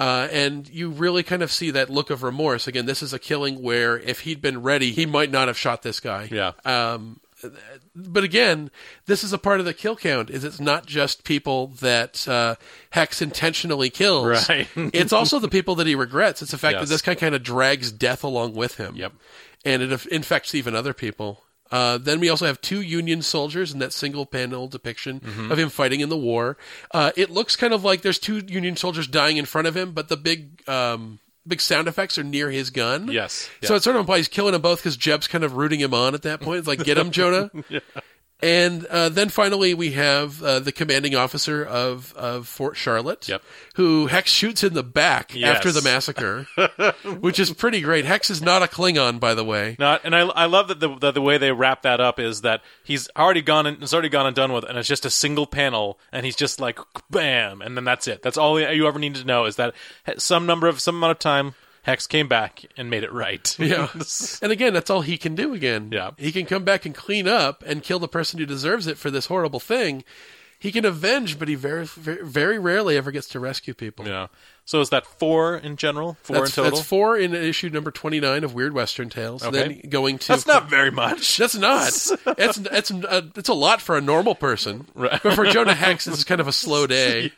[0.00, 2.66] Uh, and you really kind of see that look of remorse.
[2.66, 5.82] Again, this is a killing where if he'd been ready, he might not have shot
[5.82, 6.26] this guy.
[6.32, 6.52] Yeah.
[6.64, 7.20] Um,
[7.94, 8.70] but again,
[9.04, 10.30] this is a part of the kill count.
[10.30, 12.54] Is it's not just people that uh,
[12.90, 14.48] Hex intentionally kills.
[14.48, 14.66] Right.
[14.76, 16.40] it's also the people that he regrets.
[16.40, 16.88] It's the fact Yes.
[16.88, 18.96] that this guy kind of drags death along with him.
[18.96, 19.12] Yep.
[19.66, 21.42] And it infects even other people.
[21.70, 25.52] Uh, then we also have two Union soldiers in that single panel depiction Mm-hmm.
[25.52, 26.56] of him fighting in the war.
[26.92, 29.92] Uh, it looks kind of like there's two Union soldiers dying in front of him,
[29.92, 33.08] but the big um, big sound effects are near his gun.
[33.10, 33.48] Yes.
[33.62, 33.76] So Yeah.
[33.78, 36.14] it sort of implies he's killing them both because Jeb's kind of rooting him on
[36.14, 36.58] at that point.
[36.58, 37.50] It's like, get him, Jonah.
[38.42, 43.42] And uh, then finally, we have uh, the commanding officer of, of Fort Charlotte, Yep.
[43.74, 45.56] who Hex shoots in the back Yes.
[45.56, 46.46] after the massacre,
[47.20, 48.04] which is pretty great.
[48.04, 49.76] Hex is not a Klingon, by the way.
[49.78, 52.40] Not, and I, I love that the, the the way they wrap that up is
[52.42, 55.10] that he's already gone and it's already gone and done with, and it's just a
[55.10, 56.78] single panel, and he's just like
[57.10, 58.22] bam, and then that's it.
[58.22, 59.74] That's all you ever need to know is that
[60.16, 63.56] some number of some amount of time, Hex came back and made it right.
[63.58, 63.88] Yeah.
[64.42, 65.90] and again, that's all he can do again.
[65.92, 66.10] Yeah.
[66.18, 69.10] He can come back and clean up and kill the person who deserves it for
[69.10, 70.04] this horrible thing.
[70.58, 74.06] He can avenge, but he very, very, very rarely ever gets to rescue people.
[74.06, 74.26] yeah.
[74.70, 76.16] So is that four in general?
[76.22, 76.78] Four That's, in total.
[76.78, 79.42] that's four in issue number 29 of Weird Western Tales.
[79.42, 79.80] Okay.
[79.80, 80.28] Then going to.
[80.28, 81.38] That's not very much.
[81.38, 81.88] That's not.
[82.38, 85.20] It's it's uh, it's a lot for a normal person, Right.
[85.22, 87.32] but for Jonah Hex, this is kind of a slow day.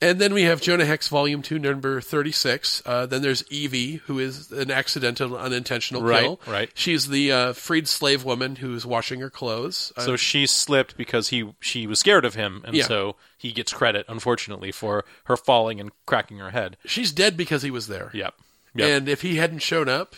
[0.00, 2.82] And then we have Jonah Hex Volume Two, number thirty-six.
[2.86, 6.40] Uh, then there's Evie, who is an accidental, unintentional Right, kill.
[6.46, 6.70] right.
[6.74, 9.92] She's the uh, freed slave woman who's washing her clothes.
[9.96, 12.84] Uh, So she slipped because he she was scared of him, and Yeah.
[12.86, 16.76] so he gets credit, unfortunately, for her falling and cracking her head.
[16.84, 18.10] she's dead because he was there.
[18.12, 18.34] Yep.
[18.74, 18.88] Yep.
[18.88, 20.14] And if he hadn't shown up,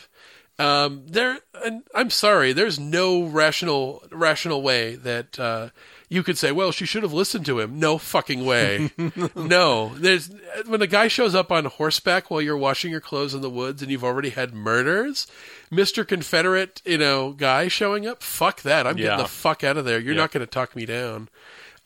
[0.59, 1.39] um, there.
[1.65, 5.69] And I'm sorry, there's no rational rational way that uh,
[6.11, 7.79] you could say, well, she should have listened to him.
[7.79, 8.91] No fucking way.
[9.37, 10.31] no, there's
[10.67, 13.81] when a guy shows up on horseback while you're washing your clothes in the woods
[13.81, 15.27] and you've already had murders,
[15.71, 18.23] Mister Confederate, you know, guy showing up.
[18.23, 18.87] Fuck that.
[18.87, 19.05] I'm Yeah.
[19.05, 19.99] getting the fuck out of there.
[20.01, 20.21] You're Yeah.
[20.21, 21.29] not going to talk me down.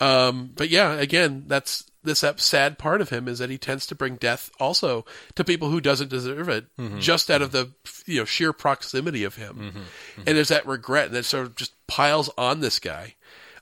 [0.05, 3.95] Um, but yeah, again, that's this sad part of him is that he tends to
[3.95, 6.67] bring death also to people who doesn't deserve it,
[6.99, 7.71] just out of the
[8.07, 9.85] you know sheer proximity of him.
[10.19, 13.15] And there's that regret that sort of just piles on this guy.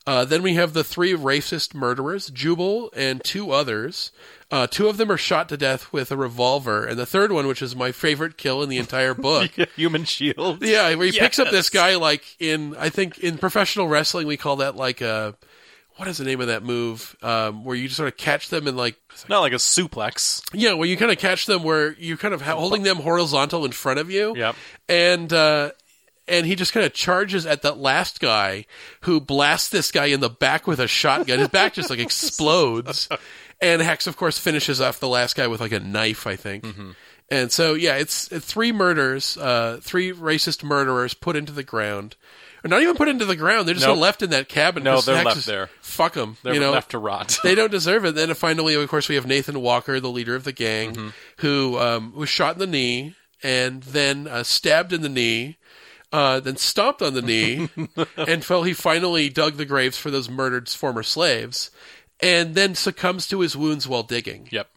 [0.05, 4.11] Uh, then we have the three racist murderers, Jubal and two others.
[4.51, 7.47] Uh, two of them are shot to death with a revolver, and the third one,
[7.47, 10.64] which is my favorite kill in the entire book, Human shield.
[10.64, 14.36] yeah, where he picks up this guy like in I think in professional wrestling we
[14.36, 15.36] call that like a
[16.03, 18.66] what is the name of that move um, where you just sort of catch them
[18.66, 18.96] and like
[19.28, 20.42] Not like a suplex.
[20.53, 23.64] yeah where you kind of catch them where you kind of ha- holding them horizontal
[23.64, 24.57] in front of you Yep.
[24.88, 25.70] and uh,
[26.26, 28.64] and he just kind of charges at that last guy
[29.03, 33.09] who blasts this guy in the back with a shotgun his back just like explodes
[33.61, 36.66] and Hex of course finishes off the last guy with like a knife I think.
[37.30, 42.14] And so, yeah, it's, it's three murders, uh, three racist murderers put into the ground.
[42.64, 43.66] Or not even put into the ground.
[43.66, 43.98] They're just Nope.
[43.98, 44.84] left in that cabin.
[44.84, 45.68] No, they're left there.
[45.80, 46.36] Fuck them.
[46.42, 47.38] They're you know, left to rot.
[47.44, 48.14] they don't deserve it.
[48.14, 51.08] Then finally, of course, we have Nathan Walker, the leader of the gang, Mm-hmm.
[51.38, 55.56] who um, was shot in the knee and then uh, stabbed in the knee,
[56.12, 57.68] uh, then stomped on the knee
[58.16, 61.70] until he finally dug the graves for those murdered former slaves,
[62.20, 64.46] and then succumbs to his wounds while digging.
[64.52, 64.68] yep.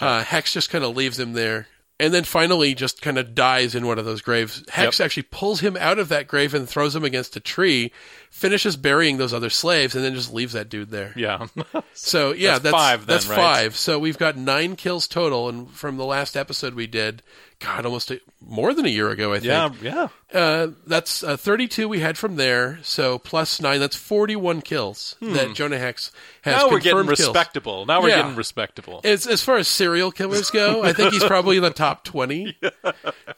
[0.00, 1.68] Uh, Hex just kind of leaves him there.
[1.98, 4.62] And then finally just kind of dies in one of those graves.
[4.68, 5.04] Hex Yep.
[5.06, 7.90] actually pulls him out of that grave and throws him against a tree,
[8.30, 11.14] finishes burying those other slaves, and then just leaves that dude there.
[11.16, 11.46] Yeah.
[11.94, 13.36] So yeah, That's that's, five then, that's right?
[13.36, 13.76] five.
[13.76, 17.22] So we've got nine kills total, and from the last episode we did,
[17.58, 19.46] God, almost a, more than a year ago, I think.
[19.82, 20.38] Yeah, yeah.
[20.38, 22.78] Uh, that's uh, 32 we had from there.
[22.82, 26.54] So plus nine, that's 41 kills that Jonah Hex has.
[26.54, 26.60] Hmm.
[26.66, 27.18] Now we're getting kills.
[27.20, 27.86] respectable.
[27.86, 28.16] Now we're Yeah.
[28.22, 29.00] getting respectable.
[29.04, 32.58] As, as far as serial killers go, I think he's probably in the top 20.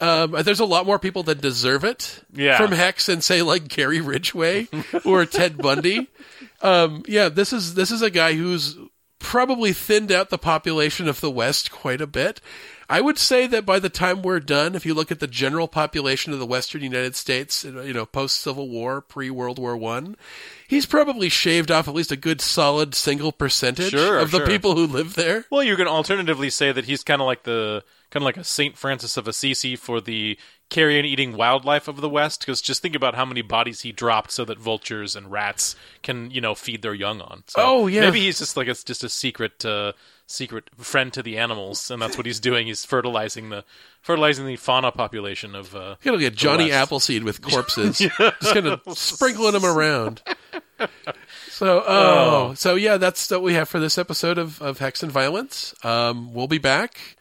[0.01, 2.57] Um, there's a lot more people that deserve it Yeah.
[2.57, 4.69] from Hex and say like Gary Ridgway
[5.05, 6.09] or Ted Bundy.
[6.63, 8.77] Um, yeah, this is this is a guy who's
[9.19, 12.41] probably thinned out the population of the West quite a bit.
[12.91, 15.69] I would say that by the time we're done, if you look at the general
[15.69, 20.17] population of the Western United States, you know, post Civil War, pre World War One,
[20.67, 24.47] he's probably shaved off at least a good solid single percentage Sure, of the sure.
[24.47, 25.45] people who live there.
[25.51, 28.45] Well, you can alternatively say that he's kind of like the kind of like a
[28.45, 30.39] Saint Francis of Assisi for the
[30.71, 32.41] carrion eating wildlife of the West.
[32.41, 36.31] Because just think about how many bodies he dropped so that vultures and rats can
[36.31, 37.45] you know feed their young on.
[37.49, 38.01] So Oh, yeah.
[38.01, 39.93] maybe he's just like it's just a secret uh,
[40.29, 42.69] secret friend to the animals, and that's what he's doing.
[42.69, 43.65] He's fertilizing the
[44.03, 45.75] fertilizing the fauna population of.
[45.75, 46.71] Uh, You're gonna get Johnny.
[46.71, 50.23] Appleseed with corpses, just kind of sprinkling them around.
[51.51, 55.11] So, oh, so yeah, that's what we have for this episode of, of Hex and
[55.11, 55.75] Violence.
[55.83, 57.17] Um, we'll be back.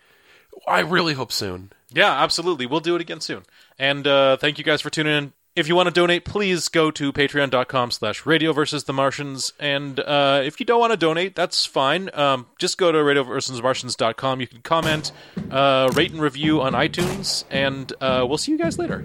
[0.68, 1.72] I really hope soon.
[1.90, 2.66] Yeah, absolutely.
[2.66, 3.44] We'll do it again soon.
[3.80, 5.34] And uh, thank you guys for tuning in.
[5.58, 9.54] If you want to donate, please go to patreon.com slash radio versus the Martians.
[9.60, 12.12] And uh, if you don't want to donate, that's fine.
[12.14, 14.40] Um, just go to radio versus Martians.com.
[14.40, 15.12] You can comment,
[15.50, 17.44] uh, rate, and review on iTunes.
[17.50, 19.04] And uh, we'll see you guys later.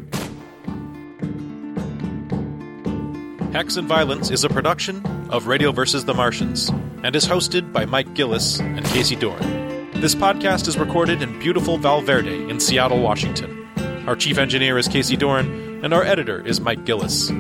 [3.55, 6.69] Hex and Violence is a production of Radio versus the Martians
[7.03, 9.91] and is hosted by Mike Gillis and Casey Doran.
[10.03, 13.59] This podcast is recorded in beautiful Valverde in Seattle, Washington.
[14.07, 17.31] Our chief engineer is Casey Doran, and our editor is Mike Gillis.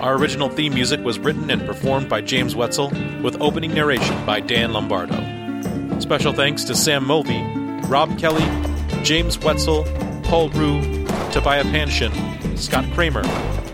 [0.00, 4.40] Our original theme music was written and performed by James Wetzel, with opening narration by
[4.40, 5.16] Dan Lombardo.
[5.98, 7.42] Special thanks to Sam Mulvey,
[7.88, 8.44] Rob Kelly,
[9.02, 9.84] James Wetzel,
[10.22, 10.82] Paul Rue,
[11.32, 13.22] Tobiah Panshin, Scott Kramer,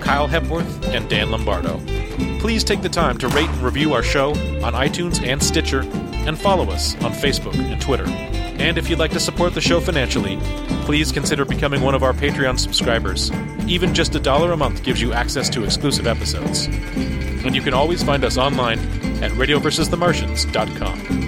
[0.01, 1.81] Kyle Hepworth, and Dan Lombardo.
[2.39, 4.31] Please take the time to rate and review our show
[4.63, 5.81] on iTunes and Stitcher,
[6.27, 8.07] and follow us on Facebook and Twitter.
[8.59, 10.39] And if you'd like to support the show financially,
[10.83, 13.31] please consider becoming one of our Patreon subscribers.
[13.67, 16.67] Even just a dollar a month gives you access to exclusive episodes.
[16.67, 18.79] And you can always find us online
[19.23, 21.24] at radioversusthemartians.com.